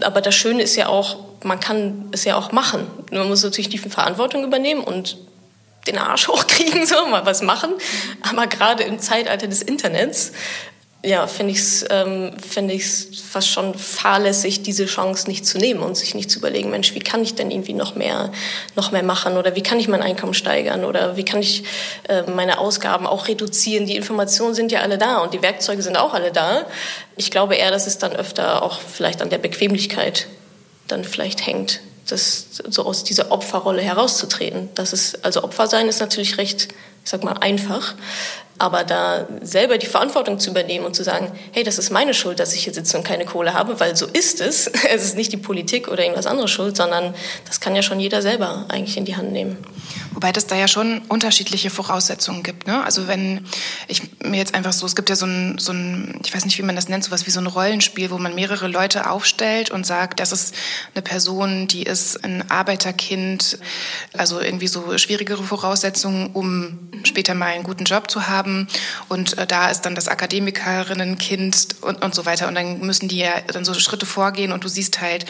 aber 0.01 0.21
das 0.21 0.35
Schöne 0.35 0.63
ist 0.63 0.75
ja 0.75 0.87
auch, 0.87 1.17
man 1.43 1.59
kann 1.59 2.09
es 2.11 2.23
ja 2.23 2.35
auch 2.35 2.51
machen. 2.51 2.87
Man 3.11 3.27
muss 3.27 3.43
natürlich 3.43 3.69
die 3.69 3.77
Verantwortung 3.77 4.43
übernehmen 4.43 4.83
und 4.83 5.17
den 5.87 5.97
Arsch 5.97 6.27
hochkriegen, 6.27 6.85
so 6.85 7.05
mal 7.07 7.25
was 7.25 7.41
machen. 7.41 7.71
Aber 8.29 8.47
gerade 8.47 8.83
im 8.83 8.99
Zeitalter 8.99 9.47
des 9.47 9.61
Internets 9.61 10.31
ja, 11.01 11.27
finde 11.27 11.53
ich 11.53 11.59
es 11.59 11.85
ähm, 11.89 12.31
find 12.39 12.69
ich's 12.71 13.07
fast 13.21 13.47
schon 13.47 13.73
fahrlässig, 13.73 14.63
diese 14.63 14.85
Chance 14.85 15.29
nicht 15.29 15.45
zu 15.45 15.57
nehmen 15.57 15.81
und 15.81 15.95
sich 15.95 16.13
nicht 16.13 16.29
zu 16.29 16.39
überlegen, 16.39 16.71
Mensch, 16.71 16.93
wie 16.93 16.99
kann 16.99 17.23
ich 17.23 17.35
denn 17.35 17.51
irgendwie 17.51 17.73
noch 17.73 17.95
mehr, 17.95 18.33
noch 18.75 18.91
mehr 18.91 19.03
machen 19.03 19.37
oder 19.37 19.55
wie 19.55 19.63
kann 19.63 19.79
ich 19.79 19.87
mein 19.87 20.01
Einkommen 20.01 20.33
steigern 20.33 20.83
oder 20.83 21.15
wie 21.15 21.23
kann 21.23 21.39
ich 21.39 21.63
äh, 22.09 22.23
meine 22.23 22.59
Ausgaben 22.59 23.07
auch 23.07 23.29
reduzieren. 23.29 23.85
Die 23.85 23.95
Informationen 23.95 24.53
sind 24.53 24.73
ja 24.73 24.81
alle 24.81 24.97
da 24.97 25.19
und 25.19 25.33
die 25.33 25.41
Werkzeuge 25.41 25.81
sind 25.81 25.97
auch 25.97 26.13
alle 26.13 26.33
da. 26.33 26.65
Ich 27.15 27.31
glaube 27.31 27.55
eher, 27.55 27.71
dass 27.71 27.87
es 27.87 27.97
dann 27.97 28.13
öfter 28.13 28.61
auch 28.61 28.79
vielleicht 28.81 29.21
an 29.21 29.29
der 29.29 29.37
Bequemlichkeit 29.37 30.27
dann 30.89 31.05
vielleicht 31.05 31.45
hängt, 31.45 31.79
das, 32.09 32.47
so 32.67 32.85
aus 32.85 33.05
dieser 33.05 33.31
Opferrolle 33.31 33.81
herauszutreten. 33.81 34.67
Das 34.75 34.91
ist, 34.91 35.23
also 35.23 35.43
Opfer 35.43 35.67
sein 35.67 35.87
ist 35.87 36.01
natürlich 36.01 36.37
recht, 36.37 36.69
ich 37.03 37.09
sag 37.09 37.23
mal, 37.23 37.33
einfach. 37.33 37.95
Aber 38.59 38.83
da 38.83 39.25
selber 39.41 39.77
die 39.77 39.87
Verantwortung 39.87 40.37
zu 40.37 40.49
übernehmen 40.49 40.85
und 40.85 40.93
zu 40.93 41.05
sagen, 41.05 41.31
hey, 41.53 41.63
das 41.63 41.79
ist 41.79 41.91
meine 41.91 42.13
Schuld, 42.13 42.41
dass 42.41 42.53
ich 42.53 42.65
hier 42.65 42.73
sitze 42.73 42.97
und 42.97 43.05
keine 43.05 43.23
Kohle 43.23 43.53
habe, 43.53 43.79
weil 43.79 43.95
so 43.95 44.05
ist 44.05 44.41
es. 44.41 44.67
Es 44.89 45.03
ist 45.03 45.15
nicht 45.15 45.31
die 45.31 45.37
Politik 45.37 45.87
oder 45.87 46.01
irgendwas 46.01 46.25
anderes 46.25 46.51
schuld, 46.51 46.75
sondern 46.75 47.13
das 47.45 47.61
kann 47.61 47.75
ja 47.75 47.81
schon 47.81 47.99
jeder 47.99 48.21
selber 48.21 48.65
eigentlich 48.67 48.97
in 48.97 49.05
die 49.05 49.15
Hand 49.15 49.31
nehmen. 49.31 49.57
Wobei 50.11 50.33
das 50.33 50.47
da 50.47 50.55
ja 50.55 50.67
schon 50.67 51.01
unterschiedliche 51.07 51.69
Voraussetzungen 51.69 52.43
gibt. 52.43 52.67
Ne? 52.67 52.83
Also 52.83 53.07
wenn 53.07 53.45
ich 53.87 54.01
mir 54.23 54.37
jetzt 54.37 54.55
einfach 54.55 54.73
so, 54.73 54.85
es 54.85 54.95
gibt 54.95 55.09
ja 55.09 55.15
so 55.15 55.25
ein, 55.25 55.57
so 55.57 55.71
ein, 55.71 56.19
ich 56.25 56.35
weiß 56.35 56.43
nicht, 56.43 56.57
wie 56.57 56.63
man 56.63 56.75
das 56.75 56.89
nennt, 56.89 57.05
sowas 57.05 57.25
wie 57.27 57.31
so 57.31 57.39
ein 57.39 57.47
Rollenspiel, 57.47 58.11
wo 58.11 58.17
man 58.17 58.35
mehrere 58.35 58.67
Leute 58.67 59.09
aufstellt 59.09 59.71
und 59.71 59.85
sagt, 59.85 60.19
das 60.19 60.33
ist 60.33 60.55
eine 60.95 61.03
Person, 61.03 61.67
die 61.67 61.83
ist 61.83 62.23
ein 62.25 62.49
Arbeiterkind, 62.49 63.59
also 64.17 64.41
irgendwie 64.41 64.67
so 64.67 64.97
schwierigere 64.97 65.43
Voraussetzungen, 65.43 66.31
um 66.33 66.88
später 67.03 67.35
mal 67.35 67.47
einen 67.47 67.63
guten 67.63 67.85
Job 67.85 68.09
zu 68.09 68.27
haben. 68.27 68.67
Und 69.07 69.37
äh, 69.37 69.47
da 69.47 69.69
ist 69.69 69.81
dann 69.81 69.95
das 69.95 70.07
Akademikerinnenkind 70.07 71.67
und, 71.81 72.03
und 72.03 72.15
so 72.15 72.25
weiter. 72.25 72.47
Und 72.47 72.55
dann 72.55 72.79
müssen 72.79 73.07
die 73.07 73.19
ja 73.19 73.41
dann 73.41 73.65
so 73.65 73.73
Schritte 73.73 74.05
vorgehen 74.05 74.51
und 74.51 74.63
du 74.63 74.67
siehst 74.67 75.01
halt, 75.01 75.25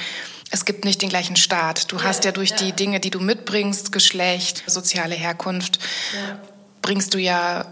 es 0.51 0.65
gibt 0.65 0.85
nicht 0.85 1.01
den 1.01 1.09
gleichen 1.09 1.35
Staat. 1.35 1.91
Du 1.91 1.97
ja, 1.97 2.03
hast 2.03 2.25
ja 2.25 2.31
durch 2.31 2.51
ja. 2.51 2.57
die 2.57 2.71
Dinge, 2.73 2.99
die 2.99 3.11
du 3.11 3.19
mitbringst, 3.19 3.91
Geschlecht, 3.91 4.63
soziale 4.67 5.15
Herkunft, 5.15 5.79
ja. 6.13 6.39
bringst 6.81 7.13
du 7.13 7.19
ja 7.19 7.65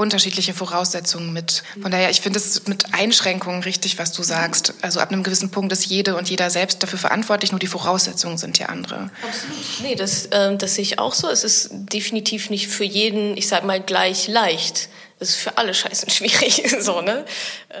unterschiedliche 0.00 0.54
Voraussetzungen 0.54 1.32
mit. 1.32 1.62
Von 1.80 1.90
daher, 1.90 2.10
ich 2.10 2.20
finde 2.20 2.38
es 2.38 2.66
mit 2.66 2.94
Einschränkungen 2.94 3.62
richtig, 3.62 3.98
was 3.98 4.12
du 4.12 4.22
sagst. 4.22 4.74
Also 4.82 4.98
ab 4.98 5.12
einem 5.12 5.22
gewissen 5.22 5.50
Punkt 5.50 5.70
ist 5.72 5.84
jede 5.84 6.16
und 6.16 6.28
jeder 6.30 6.50
selbst 6.50 6.82
dafür 6.82 6.98
verantwortlich, 6.98 7.52
nur 7.52 7.60
die 7.60 7.66
Voraussetzungen 7.66 8.38
sind 8.38 8.58
ja 8.58 8.66
andere. 8.66 9.10
Absolut. 9.22 9.82
Nee, 9.82 9.94
das, 9.94 10.26
äh, 10.26 10.56
das 10.56 10.74
sehe 10.74 10.82
ich 10.82 10.98
auch 10.98 11.14
so. 11.14 11.28
Es 11.28 11.44
ist 11.44 11.68
definitiv 11.70 12.50
nicht 12.50 12.68
für 12.68 12.84
jeden, 12.84 13.36
ich 13.36 13.46
sag 13.46 13.64
mal, 13.64 13.80
gleich 13.80 14.26
leicht. 14.26 14.88
Es 15.20 15.30
ist 15.30 15.36
für 15.36 15.58
alle 15.58 15.74
scheißen 15.74 16.08
schwierig. 16.10 16.64
so, 16.80 17.02
ne? 17.02 17.26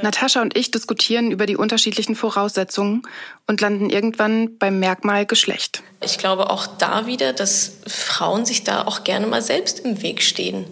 Natascha 0.02 0.42
und 0.42 0.56
ich 0.56 0.70
diskutieren 0.70 1.30
über 1.30 1.46
die 1.46 1.56
unterschiedlichen 1.56 2.14
Voraussetzungen 2.14 3.02
und 3.50 3.60
landen 3.60 3.90
irgendwann 3.90 4.56
beim 4.58 4.78
Merkmal 4.78 5.26
Geschlecht. 5.26 5.82
Ich 6.02 6.18
glaube 6.18 6.50
auch 6.50 6.68
da 6.68 7.06
wieder, 7.06 7.32
dass 7.32 7.72
Frauen 7.84 8.46
sich 8.46 8.62
da 8.62 8.86
auch 8.86 9.02
gerne 9.02 9.26
mal 9.26 9.42
selbst 9.42 9.80
im 9.80 10.02
Weg 10.02 10.22
stehen 10.22 10.64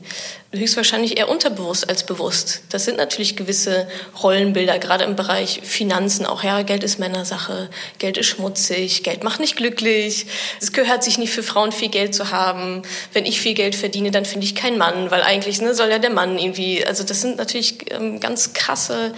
höchstwahrscheinlich 0.50 1.18
eher 1.18 1.28
unterbewusst 1.28 1.88
als 1.90 2.06
bewusst. 2.06 2.62
Das 2.70 2.86
sind 2.86 2.96
natürlich 2.96 3.36
gewisse 3.36 3.86
Rollenbilder, 4.22 4.78
gerade 4.78 5.04
im 5.04 5.14
Bereich 5.14 5.60
Finanzen 5.62 6.24
auch. 6.24 6.42
Ja, 6.42 6.62
Geld 6.62 6.82
ist 6.84 6.98
Männersache, 6.98 7.68
Geld 7.98 8.16
ist 8.16 8.28
schmutzig, 8.28 9.02
Geld 9.02 9.24
macht 9.24 9.40
nicht 9.40 9.56
glücklich. 9.56 10.26
Es 10.58 10.72
gehört 10.72 11.04
sich 11.04 11.18
nicht 11.18 11.34
für 11.34 11.42
Frauen 11.42 11.70
viel 11.70 11.90
Geld 11.90 12.14
zu 12.14 12.30
haben. 12.30 12.82
Wenn 13.12 13.26
ich 13.26 13.40
viel 13.42 13.52
Geld 13.52 13.74
verdiene, 13.74 14.10
dann 14.10 14.24
finde 14.24 14.46
ich 14.46 14.54
keinen 14.54 14.78
Mann, 14.78 15.10
weil 15.10 15.22
eigentlich 15.22 15.60
ne, 15.60 15.74
soll 15.74 15.90
ja 15.90 15.98
der 15.98 16.10
Mann 16.10 16.38
irgendwie. 16.38 16.84
Also 16.86 17.04
das 17.04 17.20
sind 17.20 17.36
natürlich 17.36 17.92
ähm, 17.92 18.18
ganz 18.18 18.54
krasse 18.54 19.12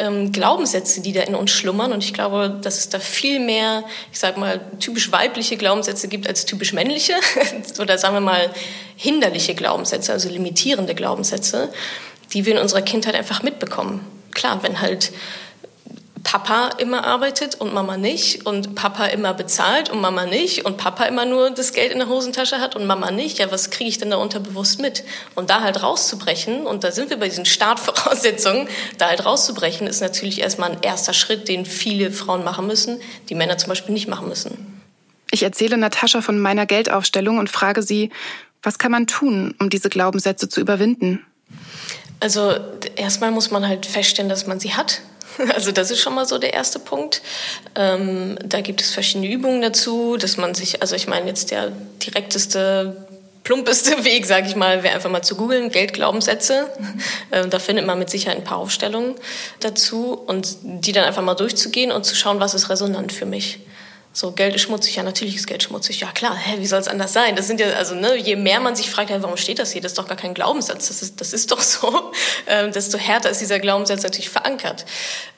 ähm, 0.00 0.32
Glaubenssätze, 0.32 1.00
die 1.00 1.12
da 1.12 1.22
in 1.22 1.36
uns 1.36 1.52
schlummern. 1.52 1.92
Und 1.92 2.02
ich 2.02 2.12
glaube, 2.12 2.58
dass 2.60 2.78
es 2.78 2.88
da 2.88 2.98
viel 3.02 3.40
mehr, 3.40 3.84
ich 4.12 4.18
sag 4.18 4.36
mal, 4.36 4.60
typisch 4.80 5.12
weibliche 5.12 5.56
Glaubenssätze 5.56 6.08
gibt 6.08 6.28
als 6.28 6.46
typisch 6.46 6.72
männliche. 6.72 7.14
Oder 7.80 7.98
sagen 7.98 8.14
wir 8.14 8.20
mal 8.20 8.50
hinderliche 8.96 9.54
Glaubenssätze, 9.54 10.12
also 10.12 10.28
limitierende 10.28 10.94
Glaubenssätze, 10.94 11.72
die 12.32 12.46
wir 12.46 12.54
in 12.54 12.60
unserer 12.60 12.82
Kindheit 12.82 13.14
einfach 13.14 13.42
mitbekommen. 13.42 14.06
Klar, 14.32 14.62
wenn 14.62 14.80
halt 14.80 15.12
Papa 16.32 16.70
immer 16.78 17.04
arbeitet 17.04 17.56
und 17.56 17.74
Mama 17.74 17.98
nicht 17.98 18.46
und 18.46 18.74
Papa 18.74 19.04
immer 19.04 19.34
bezahlt 19.34 19.90
und 19.90 20.00
Mama 20.00 20.24
nicht 20.24 20.64
und 20.64 20.78
Papa 20.78 21.04
immer 21.04 21.26
nur 21.26 21.50
das 21.50 21.74
Geld 21.74 21.92
in 21.92 21.98
der 21.98 22.08
Hosentasche 22.08 22.58
hat 22.58 22.74
und 22.74 22.86
Mama 22.86 23.10
nicht, 23.10 23.38
ja, 23.38 23.52
was 23.52 23.68
kriege 23.68 23.90
ich 23.90 23.98
denn 23.98 24.08
da 24.08 24.16
unterbewusst 24.16 24.80
mit? 24.80 25.04
Und 25.34 25.50
da 25.50 25.60
halt 25.60 25.82
rauszubrechen, 25.82 26.66
und 26.66 26.84
da 26.84 26.90
sind 26.90 27.10
wir 27.10 27.18
bei 27.18 27.28
diesen 27.28 27.44
Startvoraussetzungen, 27.44 28.66
da 28.96 29.08
halt 29.08 29.26
rauszubrechen, 29.26 29.86
ist 29.86 30.00
natürlich 30.00 30.40
erstmal 30.40 30.70
ein 30.70 30.78
erster 30.80 31.12
Schritt, 31.12 31.48
den 31.48 31.66
viele 31.66 32.10
Frauen 32.10 32.44
machen 32.44 32.66
müssen, 32.66 32.98
die 33.28 33.34
Männer 33.34 33.58
zum 33.58 33.68
Beispiel 33.68 33.92
nicht 33.92 34.08
machen 34.08 34.26
müssen. 34.26 34.80
Ich 35.32 35.42
erzähle 35.42 35.76
Natascha 35.76 36.22
von 36.22 36.38
meiner 36.38 36.64
Geldaufstellung 36.64 37.40
und 37.40 37.50
frage 37.50 37.82
sie, 37.82 38.08
was 38.62 38.78
kann 38.78 38.90
man 38.90 39.06
tun, 39.06 39.54
um 39.58 39.68
diese 39.68 39.90
Glaubenssätze 39.90 40.48
zu 40.48 40.62
überwinden? 40.62 41.26
Also 42.20 42.54
erstmal 42.96 43.32
muss 43.32 43.50
man 43.50 43.68
halt 43.68 43.84
feststellen, 43.84 44.30
dass 44.30 44.46
man 44.46 44.60
sie 44.60 44.72
hat. 44.72 45.02
Also 45.54 45.72
das 45.72 45.90
ist 45.90 46.00
schon 46.00 46.14
mal 46.14 46.26
so 46.26 46.38
der 46.38 46.54
erste 46.54 46.78
Punkt. 46.78 47.22
Ähm, 47.74 48.38
da 48.44 48.60
gibt 48.60 48.80
es 48.80 48.92
verschiedene 48.92 49.30
Übungen 49.30 49.62
dazu, 49.62 50.16
dass 50.16 50.36
man 50.36 50.54
sich, 50.54 50.80
also 50.82 50.96
ich 50.96 51.08
meine 51.08 51.26
jetzt 51.26 51.50
der 51.50 51.72
direkteste 52.04 53.06
plumpeste 53.44 54.04
Weg, 54.04 54.26
sage 54.26 54.46
ich 54.46 54.56
mal, 54.56 54.82
wäre 54.82 54.94
einfach 54.94 55.10
mal 55.10 55.22
zu 55.22 55.34
googeln, 55.36 55.70
Geldglaubenssätze. 55.70 56.70
Ähm, 57.34 57.48
da 57.48 57.58
findet 57.58 57.86
man 57.86 57.98
mit 57.98 58.10
Sicherheit 58.10 58.36
ein 58.36 58.44
paar 58.44 58.58
Aufstellungen 58.58 59.14
dazu 59.60 60.12
und 60.26 60.58
die 60.62 60.92
dann 60.92 61.04
einfach 61.04 61.22
mal 61.22 61.34
durchzugehen 61.34 61.90
und 61.90 62.04
zu 62.04 62.14
schauen, 62.14 62.40
was 62.40 62.52
ist 62.52 62.68
resonant 62.68 63.10
für 63.10 63.24
mich. 63.24 63.60
So, 64.14 64.32
Geld 64.32 64.54
ist 64.54 64.62
schmutzig, 64.62 64.96
ja, 64.96 65.02
natürlich 65.02 65.36
ist 65.36 65.46
Geld 65.46 65.62
schmutzig. 65.62 66.00
Ja, 66.00 66.12
klar, 66.12 66.36
hä, 66.36 66.56
wie 66.58 66.66
soll 66.66 66.80
es 66.80 66.88
anders 66.88 67.14
sein? 67.14 67.34
Das 67.34 67.46
sind 67.46 67.60
ja, 67.60 67.68
also, 67.70 67.94
ne, 67.94 68.14
je 68.16 68.36
mehr 68.36 68.60
man 68.60 68.76
sich 68.76 68.90
fragt, 68.90 69.08
hey, 69.08 69.22
warum 69.22 69.38
steht 69.38 69.58
das 69.58 69.72
hier? 69.72 69.80
Das 69.80 69.92
ist 69.92 69.98
doch 69.98 70.06
gar 70.06 70.18
kein 70.18 70.34
Glaubenssatz, 70.34 70.88
das 70.88 71.00
ist, 71.00 71.20
das 71.20 71.32
ist 71.32 71.50
doch 71.50 71.62
so, 71.62 72.12
ähm, 72.46 72.72
desto 72.72 72.98
härter 72.98 73.30
ist 73.30 73.40
dieser 73.40 73.58
Glaubenssatz 73.58 74.02
natürlich 74.02 74.28
verankert. 74.28 74.84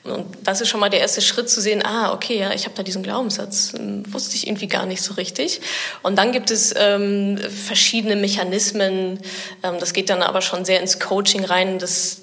Und 0.03 0.25
das 0.43 0.59
ist 0.59 0.67
schon 0.67 0.81
mal 0.81 0.89
der 0.89 0.99
erste 0.99 1.21
Schritt 1.21 1.49
zu 1.49 1.61
sehen, 1.61 1.85
ah, 1.85 2.11
okay, 2.11 2.37
ja, 2.37 2.51
ich 2.51 2.65
habe 2.65 2.75
da 2.75 2.83
diesen 2.83 3.01
Glaubenssatz, 3.01 3.71
hm, 3.73 4.11
wusste 4.13 4.35
ich 4.35 4.45
irgendwie 4.45 4.67
gar 4.67 4.85
nicht 4.85 5.01
so 5.01 5.13
richtig. 5.13 5.61
Und 6.03 6.17
dann 6.17 6.33
gibt 6.33 6.51
es 6.51 6.73
ähm, 6.77 7.37
verschiedene 7.37 8.17
Mechanismen, 8.17 9.21
ähm, 9.63 9.75
das 9.79 9.93
geht 9.93 10.09
dann 10.09 10.21
aber 10.21 10.41
schon 10.41 10.65
sehr 10.65 10.81
ins 10.81 10.99
Coaching 10.99 11.45
rein, 11.45 11.79
das 11.79 12.17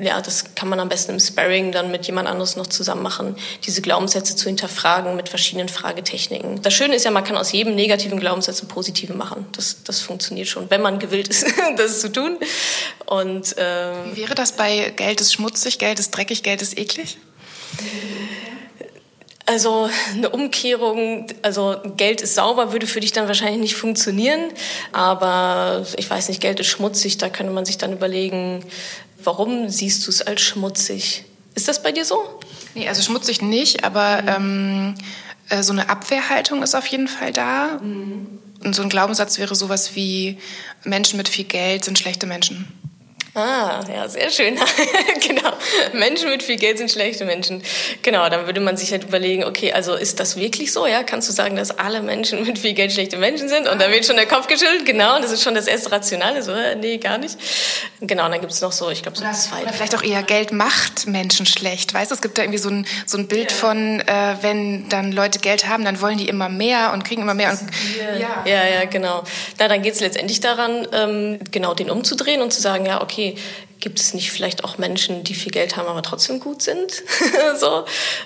ja, 0.00 0.20
das 0.20 0.54
kann 0.54 0.68
man 0.68 0.80
am 0.80 0.88
besten 0.88 1.12
im 1.12 1.20
Sparring 1.20 1.72
dann 1.72 1.90
mit 1.90 2.06
jemand 2.06 2.28
anderes 2.28 2.56
noch 2.56 2.66
zusammen 2.66 3.02
machen, 3.02 3.36
diese 3.64 3.82
Glaubenssätze 3.82 4.36
zu 4.36 4.46
hinterfragen 4.46 5.16
mit 5.16 5.28
verschiedenen 5.28 5.68
Fragetechniken. 5.68 6.62
Das 6.62 6.74
Schöne 6.74 6.94
ist 6.94 7.04
ja, 7.04 7.10
man 7.10 7.24
kann 7.24 7.36
aus 7.36 7.52
jedem 7.52 7.74
negativen 7.74 8.18
Glaubenssatz 8.18 8.60
einen 8.60 8.68
positiven 8.68 9.16
machen. 9.16 9.46
Das, 9.52 9.82
das 9.84 10.00
funktioniert 10.00 10.48
schon, 10.48 10.70
wenn 10.70 10.82
man 10.82 10.98
gewillt 10.98 11.28
ist, 11.28 11.46
das 11.76 12.00
zu 12.00 12.10
tun. 12.10 12.38
Und, 13.06 13.54
ähm, 13.58 13.94
Wie 14.14 14.22
wäre 14.22 14.34
das 14.34 14.52
bei 14.52 14.92
Geld 14.96 15.20
ist 15.20 15.32
schmutzig, 15.32 15.78
Geld 15.78 15.98
ist 15.98 16.10
dreckig, 16.10 16.42
Geld 16.42 16.62
ist 16.62 16.78
eklig? 16.78 17.18
Also 19.50 19.90
eine 20.14 20.30
Umkehrung, 20.30 21.26
also 21.42 21.74
Geld 21.96 22.20
ist 22.20 22.36
sauber, 22.36 22.70
würde 22.70 22.86
für 22.86 23.00
dich 23.00 23.10
dann 23.10 23.26
wahrscheinlich 23.26 23.60
nicht 23.60 23.74
funktionieren. 23.74 24.52
Aber 24.92 25.84
ich 25.96 26.08
weiß 26.08 26.28
nicht, 26.28 26.40
Geld 26.40 26.60
ist 26.60 26.68
schmutzig, 26.68 27.18
da 27.18 27.28
könnte 27.28 27.52
man 27.52 27.64
sich 27.64 27.76
dann 27.76 27.92
überlegen, 27.92 28.64
Warum 29.24 29.68
siehst 29.68 30.06
du 30.06 30.10
es 30.10 30.22
als 30.22 30.40
schmutzig? 30.40 31.24
Ist 31.54 31.68
das 31.68 31.82
bei 31.82 31.92
dir 31.92 32.04
so? 32.04 32.40
Nee, 32.74 32.88
also 32.88 33.02
schmutzig 33.02 33.42
nicht, 33.42 33.84
aber 33.84 34.22
ähm, 34.26 34.94
äh, 35.48 35.62
so 35.62 35.72
eine 35.72 35.88
Abwehrhaltung 35.88 36.62
ist 36.62 36.74
auf 36.74 36.86
jeden 36.86 37.08
Fall 37.08 37.32
da. 37.32 37.78
Mhm. 37.82 38.38
Und 38.62 38.74
so 38.74 38.82
ein 38.82 38.88
Glaubenssatz 38.88 39.38
wäre 39.38 39.54
sowas 39.54 39.96
wie, 39.96 40.38
Menschen 40.84 41.16
mit 41.16 41.28
viel 41.28 41.44
Geld 41.44 41.84
sind 41.84 41.98
schlechte 41.98 42.26
Menschen. 42.26 42.68
Ah, 43.34 43.80
ja, 43.88 44.08
sehr 44.08 44.30
schön. 44.30 44.56
genau. 45.26 45.52
Menschen 45.92 46.30
mit 46.30 46.42
viel 46.42 46.56
Geld 46.56 46.78
sind 46.78 46.90
schlechte 46.90 47.24
Menschen. 47.24 47.62
Genau, 48.02 48.28
dann 48.28 48.46
würde 48.46 48.60
man 48.60 48.76
sich 48.76 48.90
halt 48.90 49.04
überlegen, 49.04 49.44
okay, 49.44 49.72
also 49.72 49.94
ist 49.94 50.18
das 50.18 50.36
wirklich 50.36 50.72
so? 50.72 50.86
Ja, 50.86 51.04
kannst 51.04 51.28
du 51.28 51.32
sagen, 51.32 51.54
dass 51.54 51.78
alle 51.78 52.02
Menschen 52.02 52.44
mit 52.44 52.58
viel 52.58 52.72
Geld 52.72 52.92
schlechte 52.92 53.18
Menschen 53.18 53.48
sind? 53.48 53.68
Und 53.68 53.80
dann 53.80 53.92
wird 53.92 54.04
schon 54.04 54.16
der 54.16 54.26
Kopf 54.26 54.48
geschüttelt. 54.48 54.84
Genau, 54.84 55.20
das 55.20 55.30
ist 55.30 55.44
schon 55.44 55.54
das 55.54 55.68
erste 55.68 55.92
Rationale. 55.92 56.42
So, 56.42 56.52
äh, 56.52 56.74
nee, 56.74 56.98
gar 56.98 57.18
nicht. 57.18 57.38
Genau, 58.00 58.24
und 58.24 58.32
dann 58.32 58.40
gibt 58.40 58.52
es 58.52 58.60
noch 58.62 58.72
so, 58.72 58.90
ich 58.90 59.02
glaube, 59.02 59.16
so 59.16 59.22
oder, 59.22 59.32
zwei. 59.32 59.62
Oder 59.62 59.72
vielleicht 59.72 59.94
auch 59.94 60.02
eher 60.02 60.24
Geld 60.24 60.50
macht 60.50 61.06
Menschen 61.06 61.46
schlecht. 61.46 61.94
Weißt 61.94 62.10
du, 62.10 62.16
es 62.16 62.22
gibt 62.22 62.36
da 62.36 62.42
irgendwie 62.42 62.58
so 62.58 62.70
ein, 62.70 62.84
so 63.06 63.16
ein 63.16 63.28
Bild 63.28 63.52
ja. 63.52 63.56
von, 63.56 64.00
äh, 64.00 64.36
wenn 64.40 64.88
dann 64.88 65.12
Leute 65.12 65.38
Geld 65.38 65.68
haben, 65.68 65.84
dann 65.84 66.00
wollen 66.00 66.18
die 66.18 66.28
immer 66.28 66.48
mehr 66.48 66.92
und 66.92 67.04
kriegen 67.04 67.22
immer 67.22 67.34
mehr. 67.34 67.52
Und, 67.52 67.60
ja. 68.18 68.44
ja, 68.44 68.66
ja, 68.66 68.84
genau. 68.86 69.22
Na, 69.58 69.68
dann 69.68 69.82
geht 69.82 69.94
es 69.94 70.00
letztendlich 70.00 70.40
daran, 70.40 70.88
ähm, 70.92 71.38
genau 71.52 71.74
den 71.74 71.90
umzudrehen 71.90 72.42
und 72.42 72.52
zu 72.52 72.60
sagen, 72.60 72.86
ja, 72.86 73.02
okay, 73.02 73.19
okay, 73.20 73.34
gibt 73.80 73.98
es 73.98 74.12
nicht 74.12 74.30
vielleicht 74.30 74.62
auch 74.62 74.76
Menschen, 74.76 75.24
die 75.24 75.32
viel 75.32 75.52
Geld 75.52 75.76
haben, 75.76 75.88
aber 75.88 76.02
trotzdem 76.02 76.38
gut 76.38 76.60
sind? 76.60 77.02
so. 77.58 77.84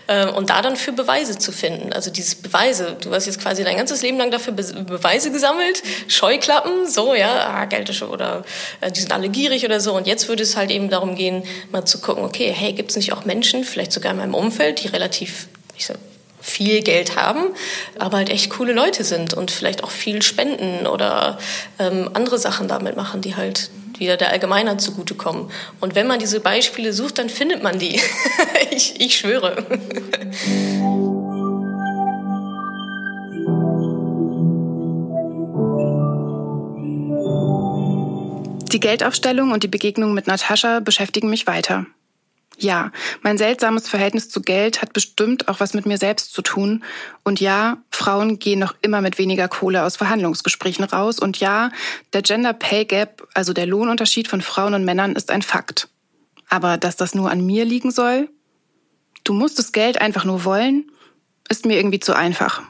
Ähm, 0.09 0.31
und 0.35 0.51
da 0.51 0.63
dann 0.63 0.77
für 0.77 0.91
Beweise 0.91 1.39
zu 1.39 1.53
finden. 1.53 1.93
Also 1.93 2.11
dieses 2.11 2.35
Beweise, 2.35 2.97
du 3.01 3.13
hast 3.13 3.27
jetzt 3.27 3.41
quasi 3.41 3.63
dein 3.63 3.77
ganzes 3.77 4.03
Leben 4.03 4.19
lang 4.19 4.33
dafür 4.33 4.53
Beweise 4.53 5.31
gesammelt, 5.31 5.83
Scheuklappen, 6.09 6.89
so, 6.89 7.15
ja, 7.15 7.55
ah, 7.55 7.65
Geld 7.67 7.89
ist 7.89 8.03
oder 8.03 8.45
äh, 8.81 8.91
die 8.91 9.01
sind 9.01 9.13
alle 9.13 9.29
gierig 9.29 9.65
oder 9.65 9.79
so. 9.79 9.95
Und 9.95 10.09
jetzt 10.09 10.29
würde 10.29 10.43
es 10.43 10.57
halt 10.57 10.71
eben 10.73 10.91
darum 10.91 11.15
gehen, 11.15 11.45
mal 11.71 11.85
zu 11.85 12.01
gucken, 12.01 12.25
okay, 12.25 12.53
hey, 12.53 12.73
gibt 12.73 12.91
es 12.91 12.97
nicht 12.97 13.13
auch 13.13 13.25
Menschen, 13.25 13.63
vielleicht 13.63 13.93
sogar 13.93 14.11
in 14.11 14.19
meinem 14.19 14.35
Umfeld, 14.35 14.83
die 14.83 14.89
relativ, 14.89 15.47
ich 15.77 15.87
sag, 15.87 15.99
viel 16.41 16.83
Geld 16.83 17.17
haben, 17.17 17.55
aber 17.99 18.19
halt 18.19 18.29
echt 18.29 18.51
coole 18.51 18.75
Leute 18.75 19.03
sind 19.03 19.33
und 19.33 19.51
vielleicht 19.51 19.83
auch 19.83 19.91
viel 19.91 20.21
spenden 20.21 20.87
oder 20.87 21.39
ähm, 21.79 22.11
andere 22.13 22.39
Sachen 22.39 22.69
damit 22.69 22.97
machen, 22.97 23.23
die 23.23 23.35
halt 23.35 23.71
wieder 24.01 24.17
der 24.17 24.31
Allgemeinheit 24.31 24.81
zugutekommen. 24.81 25.51
Und 25.81 25.95
wenn 25.95 26.07
man 26.07 26.19
diese 26.19 26.41
Beispiele 26.41 26.93
sucht, 26.93 27.19
dann 27.19 27.29
findet 27.29 27.63
man 27.63 27.79
die. 27.79 28.01
ich, 28.71 29.01
ich 29.01 29.17
schwöre. 29.17 29.65
Die 38.73 38.81
Geldaufstellung 38.81 39.53
und 39.53 39.63
die 39.63 39.69
Begegnung 39.69 40.15
mit 40.15 40.27
Natascha 40.27 40.81
beschäftigen 40.81 41.31
mich 41.31 41.47
weiter. 41.47 41.87
Ja, 42.59 42.93
mein 43.23 43.39
seltsames 43.39 43.89
Verhältnis 43.89 44.29
zu 44.29 44.41
Geld 44.41 44.81
hat 44.81 44.93
bestimmt 44.93 45.49
auch 45.49 45.61
was 45.61 45.75
mit 45.75 45.87
mir 45.87 45.99
selbst 45.99 46.33
zu 46.33 46.43
tun. 46.43 46.85
Und 47.25 47.41
ja, 47.41 47.79
Frauen 47.91 48.39
gehen 48.39 48.61
noch 48.61 48.75
immer 48.83 49.01
mit 49.01 49.19
weniger 49.19 49.49
Kohle 49.49 49.85
aus 49.85 49.97
Verhandlungsgesprächen 49.97 50.85
raus. 50.85 51.19
Und 51.19 51.41
ja, 51.41 51.71
der 52.13 52.23
Gender 52.23 52.53
Pay 52.53 52.85
Gap, 52.85 53.27
also 53.35 53.53
der 53.53 53.67
Lohnunterschied 53.67 54.29
von 54.29 54.41
Frauen 54.41 54.75
und 54.75 54.85
Männern, 54.85 55.17
ist 55.17 55.31
ein 55.31 55.43
Fakt. 55.43 55.89
Aber 56.49 56.79
dass 56.79 56.97
das 56.97 57.15
nur 57.15 57.31
an 57.31 57.45
mir 57.45 57.65
liegen 57.65 57.91
soll? 57.91 58.29
Du 59.25 59.33
musst 59.33 59.59
das 59.59 59.73
Geld 59.73 60.01
einfach 60.01 60.25
nur 60.25 60.45
wollen, 60.45 60.91
ist 61.49 61.67
mir 61.67 61.77
irgendwie 61.77 62.01
zu 62.01 62.15
einfach. 62.15 62.63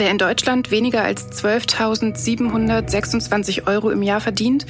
Wer 0.00 0.10
in 0.10 0.16
Deutschland 0.16 0.70
weniger 0.70 1.02
als 1.02 1.26
12.726 1.26 3.66
Euro 3.66 3.90
im 3.90 4.02
Jahr 4.02 4.22
verdient, 4.22 4.64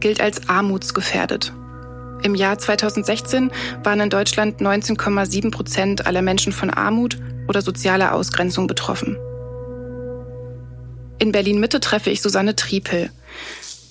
gilt 0.00 0.22
als 0.22 0.48
armutsgefährdet. 0.48 1.52
Im 2.22 2.34
Jahr 2.34 2.58
2016 2.58 3.52
waren 3.84 4.00
in 4.00 4.08
Deutschland 4.08 4.62
19,7 4.62 5.50
Prozent 5.50 6.06
aller 6.06 6.22
Menschen 6.22 6.54
von 6.54 6.70
Armut 6.70 7.18
oder 7.46 7.60
sozialer 7.60 8.14
Ausgrenzung 8.14 8.66
betroffen. 8.66 9.18
In 11.18 11.30
Berlin-Mitte 11.30 11.80
treffe 11.80 12.08
ich 12.08 12.22
Susanne 12.22 12.56
Triepel. 12.56 13.10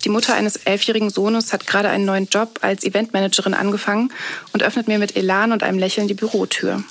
Die 0.05 0.09
Mutter 0.09 0.33
eines 0.33 0.55
elfjährigen 0.55 1.11
Sohnes 1.11 1.53
hat 1.53 1.67
gerade 1.67 1.89
einen 1.89 2.05
neuen 2.05 2.29
Job 2.29 2.61
als 2.61 2.83
Eventmanagerin 2.83 3.53
angefangen 3.53 4.11
und 4.53 4.63
öffnet 4.63 4.87
mir 4.87 4.97
mit 4.97 5.15
Elan 5.15 5.51
und 5.51 5.61
einem 5.61 5.77
Lächeln 5.77 6.07
die 6.07 6.15
Bürotür. 6.15 6.83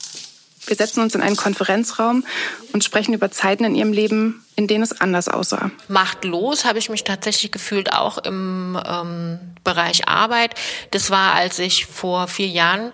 Wir 0.69 0.77
setzen 0.77 1.01
uns 1.01 1.15
in 1.15 1.23
einen 1.23 1.37
Konferenzraum 1.37 2.25
und 2.73 2.85
sprechen 2.85 3.15
über 3.15 3.31
Zeiten 3.31 3.65
in 3.65 3.75
ihrem 3.75 3.93
Leben, 3.93 4.45
in 4.55 4.67
denen 4.67 4.85
es 4.85 5.01
anders 5.01 5.29
aussah. 5.29 5.71
Machtlos 5.89 6.65
habe 6.65 6.79
ich 6.79 6.91
mich 6.91 7.05
tatsächlich 7.05 7.51
gefühlt, 7.51 7.93
auch 7.93 8.19
im 8.19 8.79
ähm, 8.87 9.41
Bereich 9.65 10.07
Arbeit. 10.09 10.55
Das 10.91 11.11
war, 11.11 11.35
als 11.35 11.59
ich 11.59 11.87
vor 11.87 12.29
vier 12.29 12.49
Jahren 12.49 12.93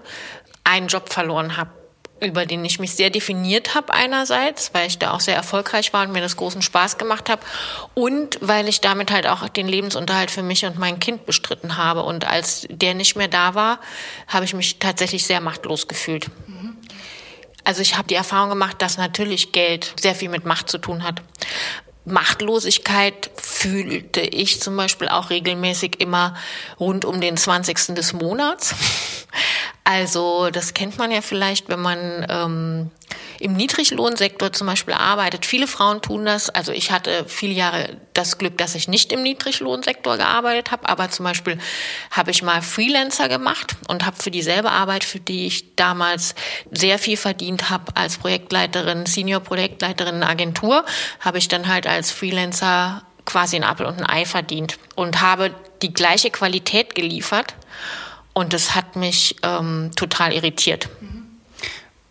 einen 0.62 0.86
Job 0.86 1.12
verloren 1.12 1.56
habe 1.56 1.70
über 2.20 2.46
den 2.46 2.64
ich 2.64 2.78
mich 2.78 2.94
sehr 2.94 3.10
definiert 3.10 3.74
habe 3.74 3.92
einerseits, 3.92 4.72
weil 4.72 4.86
ich 4.86 4.98
da 4.98 5.12
auch 5.12 5.20
sehr 5.20 5.34
erfolgreich 5.34 5.92
war 5.92 6.06
und 6.06 6.12
mir 6.12 6.20
das 6.20 6.36
großen 6.36 6.62
Spaß 6.62 6.96
gemacht 6.96 7.28
habe 7.28 7.42
und 7.94 8.38
weil 8.40 8.68
ich 8.68 8.80
damit 8.80 9.10
halt 9.10 9.26
auch 9.26 9.48
den 9.48 9.68
Lebensunterhalt 9.68 10.30
für 10.30 10.42
mich 10.42 10.64
und 10.64 10.78
mein 10.78 11.00
Kind 11.00 11.26
bestritten 11.26 11.76
habe 11.76 12.02
und 12.02 12.26
als 12.26 12.66
der 12.70 12.94
nicht 12.94 13.16
mehr 13.16 13.28
da 13.28 13.54
war, 13.54 13.80
habe 14.28 14.44
ich 14.44 14.54
mich 14.54 14.78
tatsächlich 14.78 15.26
sehr 15.26 15.40
machtlos 15.40 15.86
gefühlt. 15.88 16.30
Also 17.64 17.80
ich 17.80 17.96
habe 17.96 18.08
die 18.08 18.14
Erfahrung 18.14 18.50
gemacht, 18.50 18.80
dass 18.80 18.98
natürlich 18.98 19.52
Geld 19.52 19.94
sehr 20.00 20.14
viel 20.14 20.28
mit 20.28 20.44
Macht 20.44 20.70
zu 20.70 20.78
tun 20.78 21.02
hat. 21.02 21.22
Machtlosigkeit 22.04 23.30
fühlte 23.36 24.20
ich 24.20 24.60
zum 24.60 24.76
Beispiel 24.76 25.08
auch 25.08 25.30
regelmäßig 25.30 26.00
immer 26.00 26.34
rund 26.78 27.06
um 27.06 27.20
den 27.20 27.36
20. 27.36 27.94
des 27.94 28.12
Monats. 28.12 28.74
Also 29.86 30.48
das 30.48 30.72
kennt 30.72 30.96
man 30.96 31.10
ja 31.10 31.20
vielleicht, 31.20 31.68
wenn 31.68 31.82
man 31.82 32.24
ähm, 32.30 32.90
im 33.44 33.52
Niedriglohnsektor 33.52 34.54
zum 34.54 34.66
Beispiel 34.66 34.94
arbeitet. 34.94 35.44
Viele 35.44 35.66
Frauen 35.66 36.00
tun 36.00 36.24
das. 36.24 36.48
Also 36.48 36.72
ich 36.72 36.90
hatte 36.90 37.26
viele 37.28 37.52
Jahre 37.52 37.98
das 38.14 38.38
Glück, 38.38 38.56
dass 38.56 38.74
ich 38.74 38.88
nicht 38.88 39.12
im 39.12 39.22
Niedriglohnsektor 39.22 40.16
gearbeitet 40.16 40.70
habe, 40.70 40.88
aber 40.88 41.10
zum 41.10 41.24
Beispiel 41.24 41.58
habe 42.10 42.30
ich 42.30 42.42
mal 42.42 42.62
Freelancer 42.62 43.28
gemacht 43.28 43.76
und 43.86 44.06
habe 44.06 44.16
für 44.16 44.30
dieselbe 44.30 44.70
Arbeit, 44.70 45.04
für 45.04 45.20
die 45.20 45.44
ich 45.46 45.76
damals 45.76 46.34
sehr 46.70 46.98
viel 46.98 47.18
verdient 47.18 47.68
habe 47.68 47.94
als 47.94 48.16
Projektleiterin, 48.16 49.04
Senior-Projektleiterin 49.04 50.16
in 50.16 50.22
Agentur, 50.22 50.82
habe 51.20 51.36
ich 51.36 51.48
dann 51.48 51.68
halt 51.68 51.86
als 51.86 52.10
Freelancer 52.12 53.02
quasi 53.26 53.56
ein 53.56 53.64
Apfel 53.64 53.84
und 53.84 54.00
ein 54.00 54.08
Ei 54.08 54.24
verdient 54.24 54.78
und 54.94 55.20
habe 55.20 55.54
die 55.82 55.92
gleiche 55.92 56.30
Qualität 56.30 56.94
geliefert 56.94 57.54
und 58.32 58.54
das 58.54 58.74
hat 58.74 58.96
mich 58.96 59.36
ähm, 59.42 59.90
total 59.96 60.32
irritiert. 60.32 60.88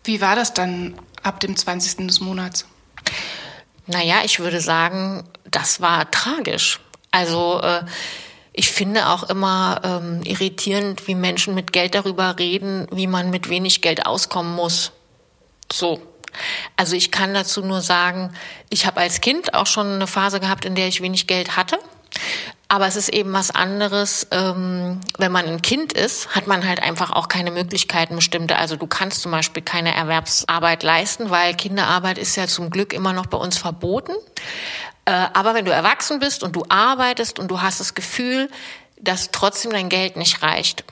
Wie 0.04 0.20
war 0.20 0.36
das 0.36 0.54
dann 0.54 0.94
ab 1.24 1.40
dem 1.40 1.56
20. 1.56 2.06
des 2.06 2.20
Monats? 2.20 2.66
Naja, 3.86 4.22
ich 4.24 4.40
würde 4.40 4.60
sagen, 4.60 5.24
das 5.50 5.80
war 5.80 6.10
tragisch. 6.10 6.80
Also 7.10 7.60
äh, 7.60 7.82
ich 8.52 8.70
finde 8.70 9.08
auch 9.08 9.24
immer 9.24 9.80
ähm, 9.84 10.22
irritierend, 10.22 11.06
wie 11.06 11.14
Menschen 11.14 11.54
mit 11.54 11.72
Geld 11.72 11.94
darüber 11.94 12.38
reden, 12.38 12.86
wie 12.92 13.06
man 13.06 13.30
mit 13.30 13.48
wenig 13.48 13.82
Geld 13.82 14.06
auskommen 14.06 14.54
muss. 14.54 14.92
So. 15.72 16.00
Also 16.76 16.96
ich 16.96 17.10
kann 17.10 17.34
dazu 17.34 17.62
nur 17.62 17.80
sagen, 17.80 18.32
ich 18.70 18.86
habe 18.86 19.00
als 19.00 19.20
Kind 19.20 19.54
auch 19.54 19.66
schon 19.66 19.94
eine 19.94 20.06
Phase 20.06 20.40
gehabt, 20.40 20.64
in 20.64 20.74
der 20.74 20.88
ich 20.88 21.00
wenig 21.00 21.26
Geld 21.26 21.56
hatte. 21.56 21.78
Aber 22.68 22.86
es 22.86 22.96
ist 22.96 23.10
eben 23.10 23.32
was 23.32 23.50
anderes, 23.50 24.26
ähm, 24.30 25.00
wenn 25.18 25.30
man 25.30 25.46
ein 25.46 25.62
Kind 25.62 25.92
ist, 25.92 26.34
hat 26.34 26.46
man 26.46 26.66
halt 26.66 26.82
einfach 26.82 27.12
auch 27.12 27.28
keine 27.28 27.50
Möglichkeiten 27.50 28.16
bestimmte. 28.16 28.56
Also 28.56 28.76
du 28.76 28.86
kannst 28.86 29.20
zum 29.20 29.32
Beispiel 29.32 29.62
keine 29.62 29.94
Erwerbsarbeit 29.94 30.82
leisten, 30.82 31.30
weil 31.30 31.54
Kinderarbeit 31.54 32.18
ist 32.18 32.36
ja 32.36 32.46
zum 32.46 32.70
Glück 32.70 32.92
immer 32.92 33.12
noch 33.12 33.26
bei 33.26 33.36
uns 33.36 33.58
verboten. 33.58 34.12
Äh, 35.04 35.12
aber 35.34 35.54
wenn 35.54 35.66
du 35.66 35.72
erwachsen 35.72 36.18
bist 36.18 36.42
und 36.42 36.56
du 36.56 36.64
arbeitest 36.68 37.38
und 37.38 37.48
du 37.48 37.60
hast 37.60 37.80
das 37.80 37.94
Gefühl, 37.94 38.48
dass 38.98 39.30
trotzdem 39.30 39.70
dein 39.72 39.90
Geld 39.90 40.16
nicht 40.16 40.42
reicht, 40.42 40.84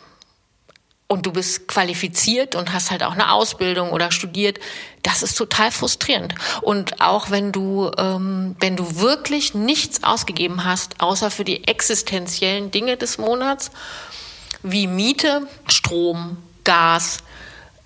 und 1.13 1.27
du 1.27 1.33
bist 1.33 1.69
qualifiziert 1.69 2.55
und 2.55 2.73
hast 2.73 2.91
halt 2.91 3.03
auch 3.03 3.13
eine 3.13 3.33
Ausbildung 3.33 3.91
oder 3.91 4.11
studiert, 4.11 4.59
das 5.03 5.23
ist 5.23 5.37
total 5.37 5.71
frustrierend. 5.71 6.35
Und 6.63 7.03
auch 7.03 7.31
wenn 7.31 7.53
du, 7.53 7.91
ähm, 7.99 8.57
wenn 8.61 8.77
du 8.77 8.97
wirklich 8.99 9.53
nichts 9.53 10.03
ausgegeben 10.05 10.65
hast, 10.65 11.03
außer 11.03 11.31
für 11.31 11.45
die 11.45 11.69
existenziellen 11.69 12.71
Dinge 12.71 12.97
des 12.97 13.19
Monats, 13.19 13.71
wie 14.63 14.87
Miete, 14.87 15.47
Strom, 15.69 16.39
Gas, 16.65 17.19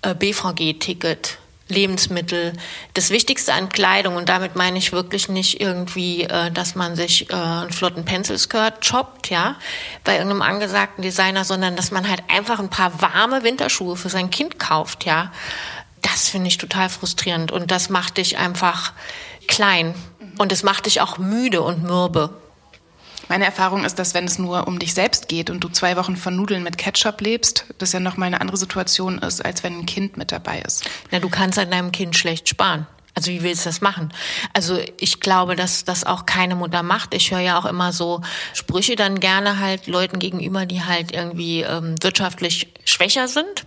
äh, 0.03 0.15
BVG-Ticket, 0.15 1.37
Lebensmittel, 1.69 2.53
das 2.93 3.09
Wichtigste 3.09 3.53
an 3.53 3.69
Kleidung 3.69 4.15
und 4.15 4.29
damit 4.29 4.55
meine 4.55 4.77
ich 4.77 4.91
wirklich 4.91 5.29
nicht 5.29 5.59
irgendwie, 5.59 6.23
äh, 6.23 6.51
dass 6.51 6.75
man 6.75 6.95
sich 6.95 7.29
äh, 7.29 7.33
einen 7.33 7.71
flotten 7.71 8.05
Pencil-Skirt 8.05 8.85
choppt, 8.87 9.29
ja, 9.29 9.55
bei 10.03 10.13
irgendeinem 10.13 10.41
angesagten 10.41 11.01
Designer, 11.01 11.43
sondern 11.43 11.75
dass 11.75 11.91
man 11.91 12.07
halt 12.07 12.23
einfach 12.29 12.59
ein 12.59 12.69
paar 12.69 13.01
warme 13.01 13.43
Winterschuhe 13.43 13.97
für 13.97 14.09
sein 14.09 14.29
Kind 14.29 14.59
kauft, 14.59 15.05
ja. 15.05 15.31
Das 16.01 16.29
finde 16.29 16.47
ich 16.47 16.57
total 16.57 16.89
frustrierend 16.89 17.51
und 17.51 17.71
das 17.71 17.89
macht 17.89 18.17
dich 18.17 18.37
einfach 18.37 18.93
klein 19.47 19.93
und 20.37 20.51
es 20.51 20.63
macht 20.63 20.85
dich 20.85 21.01
auch 21.01 21.17
müde 21.17 21.61
und 21.61 21.83
mürbe. 21.83 22.29
Meine 23.29 23.45
Erfahrung 23.45 23.83
ist, 23.83 23.99
dass 23.99 24.13
wenn 24.13 24.25
es 24.25 24.39
nur 24.39 24.67
um 24.67 24.79
dich 24.79 24.93
selbst 24.93 25.27
geht 25.27 25.49
und 25.49 25.63
du 25.63 25.69
zwei 25.69 25.97
Wochen 25.97 26.15
von 26.15 26.35
Nudeln 26.35 26.63
mit 26.63 26.77
Ketchup 26.77 27.19
lebst, 27.21 27.65
das 27.77 27.91
ja 27.91 27.99
nochmal 27.99 28.27
eine 28.27 28.41
andere 28.41 28.57
Situation 28.57 29.19
ist, 29.19 29.43
als 29.43 29.63
wenn 29.63 29.79
ein 29.79 29.85
Kind 29.85 30.17
mit 30.17 30.31
dabei 30.31 30.59
ist. 30.59 30.89
Na, 31.11 31.19
du 31.19 31.29
kannst 31.29 31.59
an 31.59 31.69
deinem 31.69 31.91
Kind 31.91 32.15
schlecht 32.15 32.47
sparen. 32.47 32.87
Also 33.15 33.31
wie 33.31 33.41
willst 33.41 33.65
du 33.65 33.69
das 33.69 33.81
machen? 33.81 34.13
Also 34.53 34.79
ich 34.99 35.19
glaube, 35.19 35.55
dass 35.55 35.83
das 35.83 36.03
auch 36.03 36.27
keine 36.27 36.55
Mutter 36.55 36.83
macht. 36.83 37.15
Ich 37.15 37.31
höre 37.31 37.39
ja 37.39 37.59
auch 37.59 37.65
immer 37.65 37.91
so 37.91 38.21
Sprüche 38.53 38.95
dann 38.95 39.19
gerne 39.19 39.59
halt 39.59 39.87
Leuten 39.87 40.19
gegenüber, 40.19 40.67
die 40.67 40.83
halt 40.83 41.11
irgendwie 41.11 41.61
ähm, 41.61 41.95
wirtschaftlich 42.01 42.71
schwächer 42.85 43.27
sind, 43.27 43.65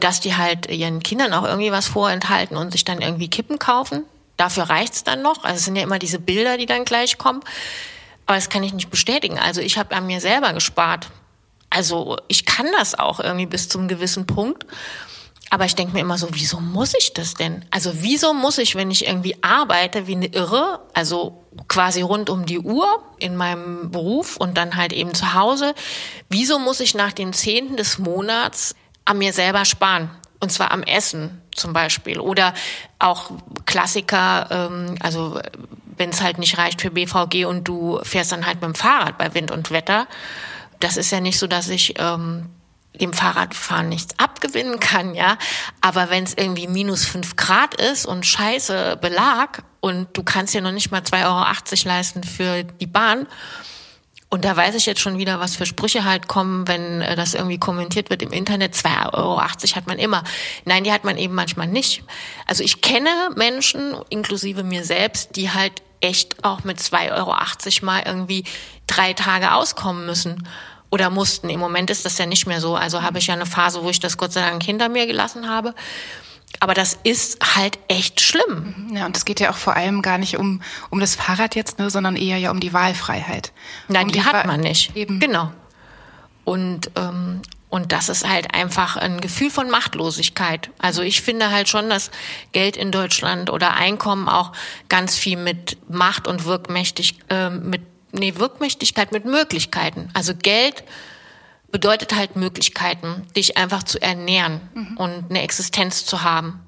dass 0.00 0.20
die 0.20 0.36
halt 0.36 0.68
ihren 0.68 1.00
Kindern 1.00 1.32
auch 1.32 1.44
irgendwie 1.44 1.70
was 1.70 1.86
vorenthalten 1.86 2.56
und 2.56 2.72
sich 2.72 2.84
dann 2.84 3.00
irgendwie 3.00 3.30
Kippen 3.30 3.60
kaufen. 3.60 4.02
Dafür 4.36 4.64
reicht's 4.64 5.04
dann 5.04 5.22
noch. 5.22 5.44
Also 5.44 5.58
es 5.58 5.64
sind 5.64 5.76
ja 5.76 5.84
immer 5.84 6.00
diese 6.00 6.18
Bilder, 6.18 6.58
die 6.58 6.66
dann 6.66 6.84
gleich 6.84 7.18
kommen. 7.18 7.42
Aber 8.26 8.36
das 8.36 8.48
kann 8.48 8.62
ich 8.62 8.72
nicht 8.72 8.90
bestätigen. 8.90 9.38
Also 9.38 9.60
ich 9.60 9.78
habe 9.78 9.94
an 9.94 10.06
mir 10.06 10.20
selber 10.20 10.52
gespart. 10.52 11.08
Also 11.70 12.16
ich 12.28 12.44
kann 12.44 12.66
das 12.78 12.98
auch 12.98 13.20
irgendwie 13.20 13.46
bis 13.46 13.68
zum 13.68 13.88
gewissen 13.88 14.26
Punkt. 14.26 14.66
Aber 15.50 15.64
ich 15.64 15.76
denke 15.76 15.92
mir 15.92 16.00
immer 16.00 16.18
so, 16.18 16.28
wieso 16.32 16.58
muss 16.58 16.94
ich 16.98 17.14
das 17.14 17.34
denn? 17.34 17.64
Also 17.70 17.92
wieso 18.02 18.34
muss 18.34 18.58
ich, 18.58 18.74
wenn 18.74 18.90
ich 18.90 19.06
irgendwie 19.06 19.36
arbeite 19.42 20.08
wie 20.08 20.16
eine 20.16 20.26
Irre, 20.26 20.80
also 20.92 21.44
quasi 21.68 22.02
rund 22.02 22.30
um 22.30 22.46
die 22.46 22.58
Uhr 22.58 23.02
in 23.18 23.36
meinem 23.36 23.90
Beruf 23.92 24.36
und 24.36 24.58
dann 24.58 24.76
halt 24.76 24.92
eben 24.92 25.14
zu 25.14 25.34
Hause, 25.34 25.74
wieso 26.28 26.58
muss 26.58 26.80
ich 26.80 26.94
nach 26.94 27.12
dem 27.12 27.32
Zehnten 27.32 27.76
des 27.76 27.98
Monats 27.98 28.74
an 29.04 29.18
mir 29.18 29.32
selber 29.32 29.64
sparen? 29.64 30.10
Und 30.40 30.50
zwar 30.50 30.72
am 30.72 30.82
Essen 30.82 31.40
zum 31.54 31.72
Beispiel. 31.72 32.18
Oder 32.18 32.52
auch 32.98 33.30
Klassiker, 33.66 34.48
ähm, 34.50 34.96
also 35.00 35.40
wenn 35.96 36.10
es 36.10 36.20
halt 36.20 36.38
nicht 36.38 36.58
reicht 36.58 36.82
für 36.82 36.90
BVG 36.90 37.44
und 37.46 37.64
du 37.66 38.00
fährst 38.02 38.32
dann 38.32 38.46
halt 38.46 38.60
mit 38.60 38.64
dem 38.64 38.74
Fahrrad 38.74 39.18
bei 39.18 39.34
Wind 39.34 39.50
und 39.50 39.70
Wetter. 39.70 40.06
Das 40.80 40.96
ist 40.96 41.10
ja 41.10 41.20
nicht 41.20 41.38
so, 41.38 41.46
dass 41.46 41.68
ich 41.68 41.94
ähm, 41.98 42.50
dem 43.00 43.12
Fahrradfahren 43.12 43.88
nichts 43.88 44.18
abgewinnen 44.18 44.80
kann, 44.80 45.14
ja. 45.14 45.38
Aber 45.80 46.10
wenn 46.10 46.24
es 46.24 46.34
irgendwie 46.34 46.66
minus 46.66 47.04
fünf 47.04 47.36
Grad 47.36 47.74
ist 47.74 48.06
und 48.06 48.26
scheiße 48.26 48.98
Belag 49.00 49.62
und 49.80 50.08
du 50.16 50.22
kannst 50.22 50.54
ja 50.54 50.60
noch 50.60 50.72
nicht 50.72 50.90
mal 50.90 51.02
2,80 51.02 51.24
Euro 51.24 51.88
leisten 51.88 52.24
für 52.24 52.64
die 52.64 52.86
Bahn, 52.86 53.26
und 54.28 54.44
da 54.44 54.56
weiß 54.56 54.74
ich 54.74 54.86
jetzt 54.86 55.00
schon 55.00 55.18
wieder, 55.18 55.38
was 55.38 55.54
für 55.54 55.66
Sprüche 55.66 56.04
halt 56.04 56.26
kommen, 56.26 56.66
wenn 56.66 57.00
äh, 57.00 57.14
das 57.14 57.34
irgendwie 57.34 57.58
kommentiert 57.58 58.10
wird 58.10 58.22
im 58.22 58.32
Internet. 58.32 58.74
2,80 58.74 59.14
Euro 59.14 59.40
hat 59.40 59.86
man 59.86 59.98
immer. 59.98 60.24
Nein, 60.64 60.82
die 60.84 60.92
hat 60.92 61.04
man 61.04 61.16
eben 61.16 61.34
manchmal 61.34 61.68
nicht. 61.68 62.02
Also 62.44 62.64
ich 62.64 62.80
kenne 62.80 63.30
Menschen, 63.36 63.94
inklusive 64.08 64.64
mir 64.64 64.84
selbst, 64.84 65.36
die 65.36 65.52
halt 65.52 65.80
echt 66.00 66.44
auch 66.44 66.64
mit 66.64 66.78
2,80 66.78 67.12
Euro 67.12 67.86
mal 67.86 68.02
irgendwie 68.04 68.44
drei 68.86 69.12
Tage 69.12 69.52
auskommen 69.52 70.06
müssen 70.06 70.46
oder 70.90 71.10
mussten. 71.10 71.50
Im 71.50 71.60
Moment 71.60 71.90
ist 71.90 72.04
das 72.04 72.18
ja 72.18 72.26
nicht 72.26 72.46
mehr 72.46 72.60
so. 72.60 72.76
Also 72.76 73.02
habe 73.02 73.18
ich 73.18 73.26
ja 73.26 73.34
eine 73.34 73.46
Phase, 73.46 73.82
wo 73.82 73.90
ich 73.90 74.00
das 74.00 74.16
Gott 74.16 74.32
sei 74.32 74.42
Dank 74.42 74.62
hinter 74.62 74.88
mir 74.88 75.06
gelassen 75.06 75.48
habe. 75.48 75.74
Aber 76.60 76.74
das 76.74 76.98
ist 77.02 77.56
halt 77.56 77.78
echt 77.88 78.20
schlimm. 78.20 78.90
Ja, 78.94 79.06
und 79.06 79.16
es 79.16 79.24
geht 79.24 79.40
ja 79.40 79.50
auch 79.50 79.56
vor 79.56 79.74
allem 79.76 80.00
gar 80.00 80.16
nicht 80.16 80.38
um, 80.38 80.62
um 80.90 81.00
das 81.00 81.14
Fahrrad 81.14 81.54
jetzt, 81.54 81.78
ne, 81.78 81.90
sondern 81.90 82.16
eher 82.16 82.38
ja 82.38 82.50
um 82.50 82.60
die 82.60 82.72
Wahlfreiheit. 82.72 83.52
Nein, 83.88 84.06
um 84.06 84.12
die, 84.12 84.20
die 84.20 84.24
hat 84.24 84.46
man 84.46 84.60
nicht. 84.60 84.96
Eben. 84.96 85.20
Genau. 85.20 85.52
Und, 86.44 86.90
ähm, 86.96 87.42
und 87.68 87.92
das 87.92 88.08
ist 88.08 88.28
halt 88.28 88.54
einfach 88.54 88.96
ein 88.96 89.20
Gefühl 89.20 89.50
von 89.50 89.68
Machtlosigkeit. 89.70 90.70
Also 90.78 91.02
ich 91.02 91.22
finde 91.22 91.50
halt 91.50 91.68
schon, 91.68 91.90
dass 91.90 92.10
Geld 92.52 92.76
in 92.76 92.92
Deutschland 92.92 93.50
oder 93.50 93.74
Einkommen 93.74 94.28
auch 94.28 94.52
ganz 94.88 95.16
viel 95.16 95.36
mit 95.36 95.76
Macht 95.88 96.28
und 96.28 96.44
Wirkmächtig, 96.44 97.18
äh, 97.28 97.50
mit, 97.50 97.82
nee, 98.12 98.34
Wirkmächtigkeit, 98.36 99.12
mit 99.12 99.24
Möglichkeiten. 99.24 100.10
Also 100.14 100.34
Geld 100.34 100.84
bedeutet 101.72 102.14
halt 102.14 102.36
Möglichkeiten, 102.36 103.26
dich 103.36 103.56
einfach 103.56 103.82
zu 103.82 104.00
ernähren 104.00 104.60
mhm. 104.74 104.96
und 104.96 105.24
eine 105.30 105.42
Existenz 105.42 106.06
zu 106.06 106.22
haben. 106.22 106.60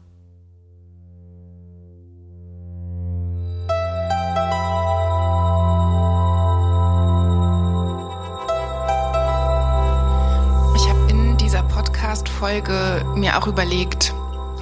Podcast-Folge 12.38 13.04
mir 13.16 13.36
auch 13.36 13.48
überlegt, 13.48 14.14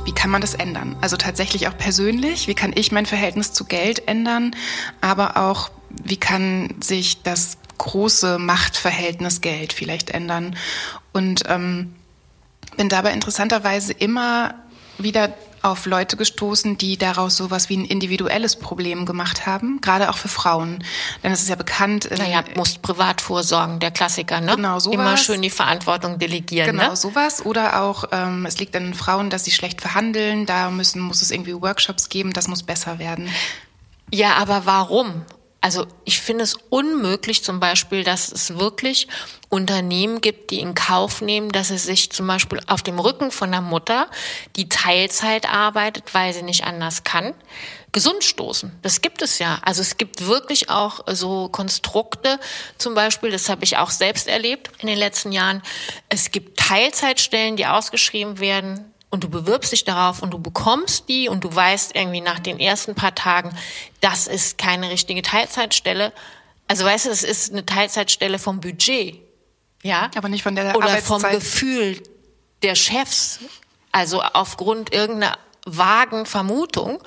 wie 0.04 0.12
kann 0.12 0.30
man 0.30 0.40
das 0.40 0.54
ändern? 0.54 0.96
Also 1.02 1.18
tatsächlich 1.18 1.68
auch 1.68 1.76
persönlich, 1.76 2.48
wie 2.48 2.54
kann 2.54 2.72
ich 2.74 2.90
mein 2.90 3.04
Verhältnis 3.04 3.52
zu 3.52 3.64
Geld 3.64 4.08
ändern, 4.08 4.56
aber 5.02 5.36
auch, 5.36 5.70
wie 5.90 6.16
kann 6.16 6.74
sich 6.82 7.22
das 7.22 7.58
große 7.76 8.38
Machtverhältnis 8.38 9.42
Geld 9.42 9.74
vielleicht 9.74 10.10
ändern? 10.10 10.56
Und 11.12 11.42
ähm, 11.48 11.94
bin 12.78 12.88
dabei 12.88 13.12
interessanterweise 13.12 13.92
immer 13.92 14.54
wieder 14.96 15.34
auf 15.66 15.86
Leute 15.86 16.16
gestoßen, 16.16 16.78
die 16.78 16.96
daraus 16.96 17.36
sowas 17.36 17.68
wie 17.68 17.76
ein 17.76 17.84
individuelles 17.84 18.56
Problem 18.56 19.04
gemacht 19.04 19.46
haben, 19.46 19.80
gerade 19.80 20.08
auch 20.08 20.16
für 20.16 20.28
Frauen. 20.28 20.82
Denn 21.22 21.32
es 21.32 21.42
ist 21.42 21.48
ja 21.48 21.56
bekannt. 21.56 22.08
Naja, 22.16 22.44
musst 22.54 22.82
privat 22.82 23.20
vorsorgen, 23.20 23.80
der 23.80 23.90
Klassiker, 23.90 24.40
ne? 24.40 24.56
Genau, 24.56 24.78
sowas. 24.78 24.94
Immer 24.94 25.16
schön 25.16 25.42
die 25.42 25.50
Verantwortung 25.50 26.18
delegieren. 26.18 26.70
Genau, 26.70 26.90
ne? 26.90 26.96
sowas. 26.96 27.44
Oder 27.44 27.82
auch, 27.82 28.04
ähm, 28.12 28.46
es 28.46 28.58
liegt 28.58 28.76
an 28.76 28.84
den 28.84 28.94
Frauen, 28.94 29.28
dass 29.28 29.44
sie 29.44 29.50
schlecht 29.50 29.80
verhandeln. 29.80 30.46
Da 30.46 30.70
müssen, 30.70 31.00
muss 31.00 31.22
es 31.22 31.30
irgendwie 31.30 31.54
Workshops 31.60 32.08
geben, 32.08 32.32
das 32.32 32.48
muss 32.48 32.62
besser 32.62 32.98
werden. 32.98 33.28
Ja, 34.12 34.34
aber 34.34 34.66
warum? 34.66 35.24
Also 35.66 35.88
ich 36.04 36.20
finde 36.20 36.44
es 36.44 36.54
unmöglich 36.70 37.42
zum 37.42 37.58
Beispiel, 37.58 38.04
dass 38.04 38.30
es 38.30 38.56
wirklich 38.56 39.08
Unternehmen 39.48 40.20
gibt, 40.20 40.52
die 40.52 40.60
in 40.60 40.76
Kauf 40.76 41.20
nehmen, 41.22 41.50
dass 41.50 41.70
es 41.70 41.82
sich 41.82 42.12
zum 42.12 42.28
Beispiel 42.28 42.60
auf 42.68 42.84
dem 42.84 43.00
Rücken 43.00 43.32
von 43.32 43.50
der 43.50 43.62
Mutter, 43.62 44.08
die 44.54 44.68
Teilzeit 44.68 45.52
arbeitet, 45.52 46.14
weil 46.14 46.32
sie 46.32 46.44
nicht 46.44 46.62
anders 46.62 47.02
kann, 47.02 47.34
gesund 47.90 48.22
stoßen. 48.22 48.78
Das 48.82 49.02
gibt 49.02 49.22
es 49.22 49.40
ja. 49.40 49.58
Also 49.62 49.82
es 49.82 49.96
gibt 49.96 50.24
wirklich 50.24 50.70
auch 50.70 51.00
so 51.08 51.48
Konstrukte, 51.48 52.38
zum 52.78 52.94
Beispiel, 52.94 53.32
das 53.32 53.48
habe 53.48 53.64
ich 53.64 53.76
auch 53.76 53.90
selbst 53.90 54.28
erlebt 54.28 54.70
in 54.78 54.86
den 54.86 54.98
letzten 54.98 55.32
Jahren. 55.32 55.62
Es 56.08 56.30
gibt 56.30 56.60
Teilzeitstellen, 56.60 57.56
die 57.56 57.66
ausgeschrieben 57.66 58.38
werden 58.38 58.92
und 59.10 59.24
du 59.24 59.28
bewirbst 59.28 59.72
dich 59.72 59.84
darauf 59.84 60.22
und 60.22 60.32
du 60.32 60.38
bekommst 60.38 61.08
die 61.08 61.28
und 61.28 61.44
du 61.44 61.54
weißt 61.54 61.94
irgendwie 61.94 62.20
nach 62.20 62.38
den 62.38 62.58
ersten 62.58 62.94
paar 62.94 63.14
Tagen, 63.14 63.56
das 64.00 64.26
ist 64.26 64.58
keine 64.58 64.90
richtige 64.90 65.22
Teilzeitstelle. 65.22 66.12
Also 66.68 66.84
weißt 66.84 67.06
du, 67.06 67.10
es 67.10 67.22
ist 67.22 67.52
eine 67.52 67.64
Teilzeitstelle 67.64 68.38
vom 68.38 68.60
Budget. 68.60 69.20
Ja. 69.82 70.10
Aber 70.16 70.28
nicht 70.28 70.42
von 70.42 70.56
der 70.56 70.76
Oder 70.76 70.98
vom 70.98 71.22
Gefühl 71.22 72.02
der 72.62 72.74
Chefs. 72.74 73.38
Also 73.92 74.22
aufgrund 74.22 74.92
irgendeiner 74.92 75.38
vagen 75.64 76.26
Vermutung, 76.26 77.02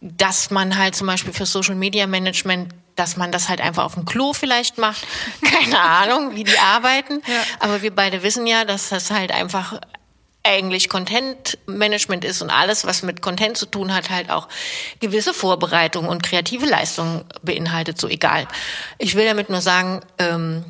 dass 0.00 0.50
man 0.50 0.76
halt 0.76 0.96
zum 0.96 1.06
Beispiel 1.06 1.32
für 1.32 1.46
Social 1.46 1.74
Media 1.74 2.06
Management 2.06 2.72
dass 2.96 3.16
man 3.18 3.30
das 3.30 3.48
halt 3.48 3.60
einfach 3.60 3.84
auf 3.84 3.94
dem 3.94 4.06
Klo 4.06 4.32
vielleicht 4.32 4.78
macht. 4.78 5.06
Keine 5.44 5.78
Ahnung, 5.78 6.34
wie 6.34 6.44
die 6.44 6.58
arbeiten. 6.58 7.20
Ja. 7.26 7.42
Aber 7.60 7.82
wir 7.82 7.94
beide 7.94 8.22
wissen 8.22 8.46
ja, 8.46 8.64
dass 8.64 8.88
das 8.88 9.10
halt 9.10 9.30
einfach 9.30 9.78
eigentlich 10.46 10.88
Content 10.88 11.58
Management 11.66 12.24
ist 12.24 12.40
und 12.42 12.50
alles, 12.50 12.86
was 12.86 13.02
mit 13.02 13.20
Content 13.20 13.56
zu 13.56 13.66
tun 13.66 13.94
hat, 13.94 14.10
halt 14.10 14.30
auch 14.30 14.48
gewisse 15.00 15.34
Vorbereitung 15.34 16.08
und 16.08 16.22
kreative 16.22 16.66
Leistung 16.66 17.24
beinhaltet, 17.42 18.00
so 18.00 18.08
egal. 18.08 18.46
Ich 18.98 19.14
will 19.14 19.26
damit 19.26 19.50
nur 19.50 19.60
sagen, 19.60 20.00
ähm, 20.18 20.64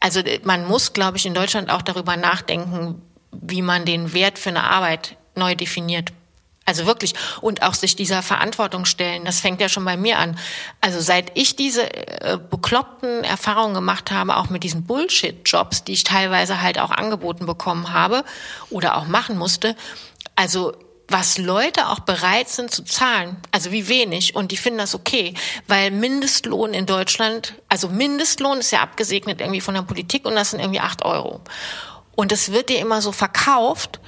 also 0.00 0.20
man 0.42 0.66
muss, 0.66 0.92
glaube 0.92 1.16
ich, 1.16 1.26
in 1.26 1.34
Deutschland 1.34 1.70
auch 1.70 1.82
darüber 1.82 2.16
nachdenken, 2.16 3.00
wie 3.32 3.62
man 3.62 3.84
den 3.84 4.12
Wert 4.12 4.38
für 4.38 4.50
eine 4.50 4.64
Arbeit 4.64 5.16
neu 5.34 5.54
definiert. 5.54 6.12
Also 6.64 6.86
wirklich. 6.86 7.14
Und 7.40 7.62
auch 7.62 7.74
sich 7.74 7.96
dieser 7.96 8.22
Verantwortung 8.22 8.84
stellen. 8.84 9.24
Das 9.24 9.40
fängt 9.40 9.60
ja 9.60 9.68
schon 9.68 9.84
bei 9.84 9.96
mir 9.96 10.18
an. 10.18 10.38
Also 10.80 11.00
seit 11.00 11.36
ich 11.36 11.56
diese 11.56 11.92
äh, 11.92 12.38
bekloppten 12.38 13.22
Erfahrungen 13.24 13.74
gemacht 13.74 14.10
habe, 14.10 14.36
auch 14.36 14.48
mit 14.48 14.64
diesen 14.64 14.84
Bullshit-Jobs, 14.84 15.84
die 15.84 15.92
ich 15.92 16.04
teilweise 16.04 16.62
halt 16.62 16.78
auch 16.78 16.90
angeboten 16.90 17.46
bekommen 17.46 17.92
habe 17.92 18.24
oder 18.70 18.96
auch 18.96 19.06
machen 19.06 19.36
musste, 19.36 19.76
also 20.36 20.72
was 21.08 21.38
Leute 21.38 21.88
auch 21.88 22.00
bereit 22.00 22.48
sind 22.48 22.70
zu 22.70 22.82
zahlen, 22.82 23.36
also 23.50 23.70
wie 23.72 23.88
wenig, 23.88 24.34
und 24.34 24.52
die 24.52 24.56
finden 24.56 24.78
das 24.78 24.94
okay, 24.94 25.34
weil 25.68 25.90
Mindestlohn 25.90 26.72
in 26.72 26.86
Deutschland, 26.86 27.54
also 27.68 27.88
Mindestlohn 27.88 28.58
ist 28.58 28.70
ja 28.70 28.80
abgesegnet 28.80 29.40
irgendwie 29.40 29.60
von 29.60 29.74
der 29.74 29.82
Politik 29.82 30.24
und 30.24 30.34
das 30.34 30.50
sind 30.50 30.60
irgendwie 30.60 30.80
acht 30.80 31.04
Euro. 31.04 31.42
Und 32.16 32.32
es 32.32 32.52
wird 32.52 32.70
dir 32.70 32.78
immer 32.78 33.02
so 33.02 33.12
verkauft, 33.12 34.00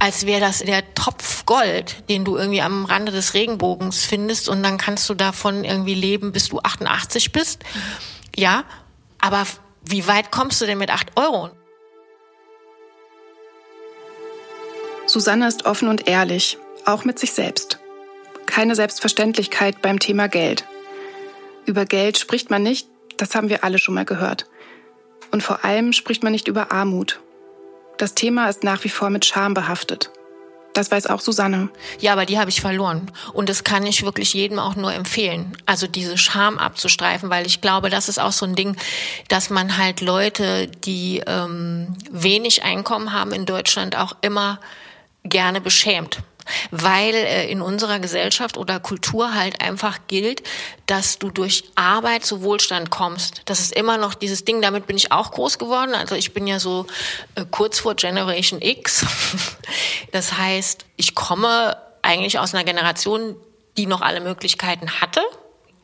als 0.00 0.24
wäre 0.24 0.40
das 0.40 0.58
der 0.60 0.94
Topf 0.94 1.44
Gold, 1.44 2.08
den 2.08 2.24
du 2.24 2.36
irgendwie 2.36 2.62
am 2.62 2.86
Rande 2.86 3.12
des 3.12 3.34
Regenbogens 3.34 4.04
findest 4.04 4.48
und 4.48 4.62
dann 4.62 4.78
kannst 4.78 5.08
du 5.10 5.14
davon 5.14 5.62
irgendwie 5.62 5.94
leben, 5.94 6.32
bis 6.32 6.48
du 6.48 6.58
88 6.58 7.32
bist. 7.32 7.62
Ja, 8.34 8.64
aber 9.20 9.46
wie 9.84 10.06
weit 10.06 10.32
kommst 10.32 10.60
du 10.60 10.66
denn 10.66 10.78
mit 10.78 10.90
8 10.90 11.16
Euro? 11.16 11.50
Susanne 15.06 15.46
ist 15.46 15.66
offen 15.66 15.88
und 15.88 16.08
ehrlich, 16.08 16.56
auch 16.86 17.04
mit 17.04 17.18
sich 17.18 17.32
selbst. 17.32 17.78
Keine 18.46 18.74
Selbstverständlichkeit 18.74 19.82
beim 19.82 19.98
Thema 19.98 20.28
Geld. 20.28 20.64
Über 21.66 21.84
Geld 21.84 22.16
spricht 22.16 22.48
man 22.48 22.62
nicht, 22.62 22.88
das 23.18 23.34
haben 23.34 23.50
wir 23.50 23.64
alle 23.64 23.78
schon 23.78 23.94
mal 23.94 24.06
gehört. 24.06 24.46
Und 25.30 25.42
vor 25.42 25.62
allem 25.62 25.92
spricht 25.92 26.22
man 26.22 26.32
nicht 26.32 26.48
über 26.48 26.72
Armut. 26.72 27.20
Das 28.00 28.14
Thema 28.14 28.48
ist 28.48 28.64
nach 28.64 28.82
wie 28.84 28.88
vor 28.88 29.10
mit 29.10 29.26
Scham 29.26 29.52
behaftet. 29.52 30.10
Das 30.72 30.90
weiß 30.90 31.08
auch 31.08 31.20
Susanne. 31.20 31.68
Ja, 31.98 32.12
aber 32.12 32.24
die 32.24 32.38
habe 32.38 32.48
ich 32.48 32.62
verloren. 32.62 33.10
Und 33.34 33.50
das 33.50 33.62
kann 33.62 33.84
ich 33.84 34.06
wirklich 34.06 34.32
jedem 34.32 34.58
auch 34.58 34.74
nur 34.74 34.94
empfehlen. 34.94 35.54
Also 35.66 35.86
diese 35.86 36.16
Scham 36.16 36.56
abzustreifen, 36.56 37.28
weil 37.28 37.46
ich 37.46 37.60
glaube, 37.60 37.90
das 37.90 38.08
ist 38.08 38.18
auch 38.18 38.32
so 38.32 38.46
ein 38.46 38.54
Ding, 38.54 38.74
dass 39.28 39.50
man 39.50 39.76
halt 39.76 40.00
Leute, 40.00 40.68
die 40.68 41.22
ähm, 41.26 41.94
wenig 42.10 42.62
Einkommen 42.62 43.12
haben 43.12 43.32
in 43.32 43.44
Deutschland, 43.44 43.96
auch 43.96 44.16
immer 44.22 44.60
gerne 45.22 45.60
beschämt 45.60 46.22
weil 46.70 47.14
äh, 47.14 47.50
in 47.50 47.60
unserer 47.60 47.98
Gesellschaft 47.98 48.56
oder 48.56 48.80
Kultur 48.80 49.34
halt 49.34 49.60
einfach 49.60 49.98
gilt, 50.08 50.42
dass 50.86 51.18
du 51.18 51.30
durch 51.30 51.64
Arbeit 51.74 52.24
zu 52.24 52.42
Wohlstand 52.42 52.90
kommst. 52.90 53.42
Das 53.44 53.60
ist 53.60 53.72
immer 53.72 53.98
noch 53.98 54.14
dieses 54.14 54.44
Ding, 54.44 54.62
damit 54.62 54.86
bin 54.86 54.96
ich 54.96 55.12
auch 55.12 55.32
groß 55.32 55.58
geworden. 55.58 55.94
Also 55.94 56.14
ich 56.14 56.32
bin 56.34 56.46
ja 56.46 56.58
so 56.58 56.86
äh, 57.34 57.44
kurz 57.50 57.78
vor 57.78 57.94
Generation 57.94 58.60
X. 58.62 59.06
Das 60.12 60.36
heißt, 60.36 60.86
ich 60.96 61.14
komme 61.14 61.76
eigentlich 62.02 62.38
aus 62.38 62.52
einer 62.52 62.64
Generation, 62.64 63.36
die 63.76 63.86
noch 63.86 64.00
alle 64.00 64.20
Möglichkeiten 64.20 65.00
hatte. 65.00 65.20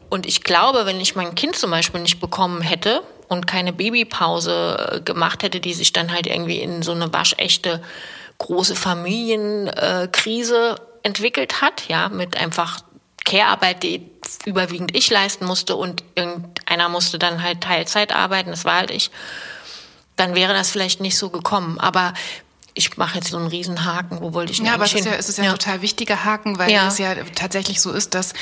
Und 0.08 0.26
ich 0.26 0.42
glaube, 0.42 0.86
wenn 0.86 1.00
ich 1.00 1.16
mein 1.16 1.34
Kind 1.34 1.56
zum 1.56 1.70
Beispiel 1.70 2.00
nicht 2.00 2.20
bekommen 2.20 2.60
hätte 2.60 3.02
und 3.28 3.46
keine 3.46 3.72
Babypause 3.72 4.92
äh, 4.92 5.00
gemacht 5.00 5.42
hätte, 5.42 5.60
die 5.60 5.74
sich 5.74 5.92
dann 5.92 6.12
halt 6.12 6.26
irgendwie 6.26 6.60
in 6.60 6.82
so 6.82 6.92
eine 6.92 7.12
waschechte 7.12 7.82
große 8.38 8.76
Familienkrise 8.76 10.76
entwickelt 11.02 11.62
hat, 11.62 11.88
ja, 11.88 12.08
mit 12.08 12.36
einfach 12.36 12.80
Care-Arbeit, 13.24 13.82
die 13.82 14.08
überwiegend 14.44 14.96
ich 14.96 15.10
leisten 15.10 15.46
musste 15.46 15.76
und 15.76 16.04
irgendeiner 16.14 16.88
musste 16.88 17.18
dann 17.18 17.42
halt 17.42 17.60
Teilzeit 17.60 18.14
arbeiten, 18.14 18.50
das 18.50 18.64
war 18.64 18.76
halt 18.76 18.90
ich, 18.90 19.10
dann 20.16 20.34
wäre 20.34 20.54
das 20.54 20.70
vielleicht 20.70 21.00
nicht 21.00 21.18
so 21.18 21.30
gekommen. 21.30 21.78
Aber 21.78 22.14
ich 22.76 22.96
mache 22.98 23.16
jetzt 23.16 23.30
so 23.30 23.38
einen 23.38 23.46
riesen 23.46 23.84
Haken, 23.84 24.20
wo 24.20 24.34
wollte 24.34 24.52
ich 24.52 24.58
denn 24.58 24.66
Ja, 24.66 24.74
aber 24.74 24.84
es 24.84 24.92
ist 24.92 25.06
ja, 25.06 25.12
es 25.14 25.28
ist 25.30 25.38
ja, 25.38 25.44
ja, 25.44 25.50
ein 25.50 25.58
total 25.58 25.80
wichtiger 25.80 26.24
Haken, 26.24 26.58
weil 26.58 26.70
ja. 26.70 26.86
es 26.88 26.98
ja 26.98 27.14
tatsächlich 27.34 27.80
so 27.80 27.90
ist, 27.90 28.14
dass 28.14 28.34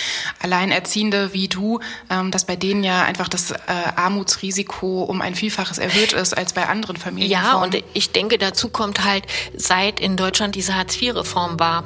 Alleinerziehende 0.43 1.33
wie 1.33 1.47
du, 1.47 1.79
ähm, 2.11 2.33
dass 2.33 2.45
bei 2.45 2.57
denen 2.57 2.83
ja 2.83 3.05
einfach 3.05 3.29
das 3.29 3.53
äh, 3.53 3.57
Armutsrisiko 3.95 5.05
um 5.05 5.23
ein 5.23 5.37
Vielfaches 5.37 5.79
erhöht 5.79 6.13
ist 6.13 6.37
als 6.37 6.53
bei 6.53 6.67
anderen 6.67 6.97
Familien. 6.97 7.31
Ja, 7.31 7.55
und 7.55 7.77
ich 7.95 8.11
denke, 8.11 8.37
dazu 8.37 8.69
kommt 8.69 9.05
halt, 9.05 9.25
seit 9.57 10.01
in 10.01 10.17
Deutschland 10.17 10.57
diese 10.57 10.75
Hartz-IV-Reform 10.75 11.61
war 11.61 11.85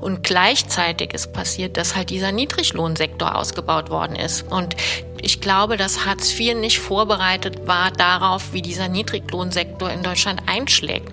und 0.00 0.24
gleichzeitig 0.24 1.14
ist 1.14 1.32
passiert, 1.32 1.76
dass 1.76 1.94
halt 1.94 2.10
dieser 2.10 2.32
Niedriglohnsektor 2.32 3.36
ausgebaut 3.36 3.88
worden 3.88 4.16
ist. 4.16 4.42
Und 4.50 4.74
ich 5.20 5.40
glaube, 5.40 5.76
dass 5.76 6.06
Hartz 6.06 6.38
IV 6.38 6.56
nicht 6.56 6.78
vorbereitet 6.78 7.66
war 7.66 7.90
darauf, 7.90 8.52
wie 8.52 8.62
dieser 8.62 8.88
Niedriglohnsektor 8.88 9.90
in 9.90 10.02
Deutschland 10.02 10.42
einschlägt. 10.46 11.12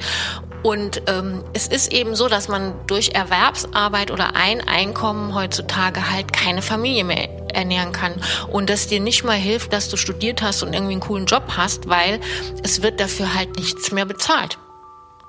Und 0.66 1.04
ähm, 1.06 1.44
es 1.54 1.68
ist 1.68 1.94
eben 1.94 2.16
so, 2.16 2.28
dass 2.28 2.48
man 2.48 2.74
durch 2.88 3.10
Erwerbsarbeit 3.10 4.10
oder 4.10 4.36
ein 4.36 4.68
Einkommen 4.68 5.36
heutzutage 5.36 6.10
halt 6.10 6.34
keine 6.34 6.64
Familie 6.64 7.04
mehr 7.04 7.30
ernähren 7.54 7.92
kann 7.92 8.20
und 8.52 8.68
dass 8.72 8.88
dir 8.88 9.00
nicht 9.00 9.24
mal 9.24 9.38
hilft, 9.38 9.74
dass 9.74 9.90
du 9.90 9.96
studiert 9.96 10.42
hast 10.42 10.64
und 10.64 10.74
irgendwie 10.74 10.94
einen 10.94 11.02
coolen 11.02 11.28
Job 11.28 11.44
hast, 11.56 11.88
weil 11.88 12.20
es 12.64 12.82
wird 12.82 13.00
dafür 13.00 13.36
halt 13.36 13.58
nichts 13.58 13.92
mehr 13.92 14.06
bezahlt. 14.06 14.58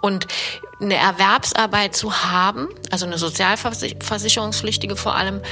Und 0.01 0.27
eine 0.81 0.97
Erwerbsarbeit 0.97 1.95
zu 1.95 2.15
haben, 2.25 2.69
also 2.91 3.05
eine 3.05 3.19
sozialversicherungspflichtige 3.19 4.97
vor 4.97 5.17
allem, 5.17 5.43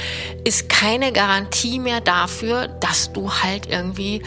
ist 0.45 0.67
keine 0.67 1.11
Garantie 1.11 1.77
mehr 1.77 2.01
dafür, 2.01 2.67
dass 2.67 3.13
du 3.13 3.31
halt 3.31 3.67
irgendwie 3.67 4.23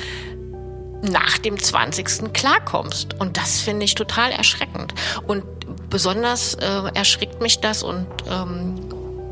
nach 1.03 1.39
dem 1.39 1.59
20. 1.59 2.33
klarkommst. 2.33 3.19
Und 3.21 3.37
das 3.37 3.61
finde 3.61 3.85
ich 3.85 3.95
total 3.95 4.31
erschreckend. 4.31 4.95
Und 5.27 5.45
besonders 5.91 6.55
äh, 6.55 6.91
erschrickt 6.95 7.41
mich 7.41 7.61
das 7.61 7.83
und 7.83 8.07
ähm, 8.31 8.75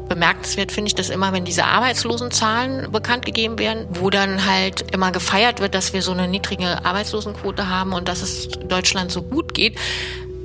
bemerkenswert 0.09 0.72
finde 0.72 0.88
ich 0.88 0.94
das 0.94 1.11
immer, 1.11 1.33
wenn 1.33 1.44
diese 1.44 1.64
Arbeitslosenzahlen 1.64 2.92
bekannt 2.92 3.26
gegeben 3.26 3.59
werden, 3.59 3.87
wo 3.90 4.11
dann 4.11 4.46
halt 4.46 4.92
immer 4.94 5.11
gefeiert 5.11 5.61
wird, 5.61 5.74
dass 5.74 5.92
wir 5.92 6.02
so 6.02 6.12
eine 6.12 6.29
niedrige 6.29 6.85
Arbeitslosenquote 6.85 7.68
haben 7.68 7.92
und 7.92 8.09
dass 8.09 8.22
es 8.22 8.48
Deutschland 8.48 9.11
so 9.11 9.22
gut 9.22 9.52
geht. 9.55 9.76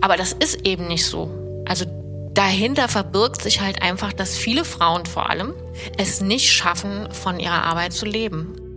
Aber 0.01 0.17
das 0.17 0.33
ist 0.33 0.65
eben 0.65 0.87
nicht 0.87 1.05
so. 1.05 1.29
Also 1.67 1.85
dahinter 2.33 2.87
verbirgt 2.87 3.43
sich 3.43 3.61
halt 3.61 3.81
einfach, 3.81 4.13
dass 4.13 4.35
viele 4.35 4.65
Frauen 4.65 5.05
vor 5.05 5.29
allem 5.29 5.53
es 5.97 6.21
nicht 6.21 6.51
schaffen, 6.51 7.11
von 7.11 7.39
ihrer 7.39 7.63
Arbeit 7.63 7.93
zu 7.93 8.05
leben. 8.05 8.70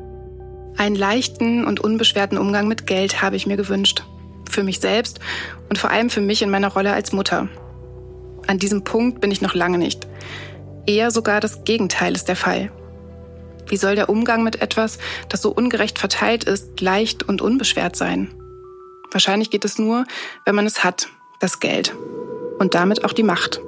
Einen 0.77 0.97
leichten 0.97 1.65
und 1.65 1.81
unbeschwerten 1.81 2.39
Umgang 2.39 2.69
mit 2.69 2.87
Geld 2.87 3.23
habe 3.23 3.37
ich 3.37 3.47
mir 3.47 3.57
gewünscht. 3.57 4.05
Für 4.51 4.63
mich 4.63 4.81
selbst 4.81 5.21
und 5.69 5.79
vor 5.79 5.91
allem 5.91 6.11
für 6.11 6.21
mich 6.21 6.43
in 6.43 6.51
meiner 6.51 6.73
Rolle 6.73 6.93
als 6.93 7.13
Mutter. 7.13 7.49
An 8.47 8.59
diesem 8.59 8.85
Punkt 8.85 9.21
bin 9.21 9.31
ich 9.31 9.41
noch 9.41 9.55
lange 9.55 9.79
nicht. 9.79 10.07
Eher 10.87 11.11
sogar 11.11 11.41
das 11.41 11.65
Gegenteil 11.65 12.15
ist 12.15 12.29
der 12.29 12.37
Fall. 12.37 12.71
Wie 13.69 13.77
soll 13.77 13.95
der 13.95 14.11
Umgang 14.11 14.43
mit 14.43 14.61
etwas, 14.61 14.99
das 15.29 15.41
so 15.41 15.51
ungerecht 15.51 15.99
verteilt 15.99 16.45
ist, 16.45 16.81
leicht 16.81 17.23
und 17.23 17.41
unbeschwert 17.41 17.97
sein? 17.97 18.31
Wahrscheinlich 19.11 19.51
geht 19.51 19.65
es 19.65 19.79
nur, 19.79 20.05
wenn 20.45 20.55
man 20.55 20.67
es 20.67 20.85
hat, 20.85 21.09
das 21.41 21.61
Geld. 21.61 21.95
Und 22.59 22.75
damit 22.75 23.05
auch 23.05 23.13
die 23.13 23.23
Macht. 23.23 23.61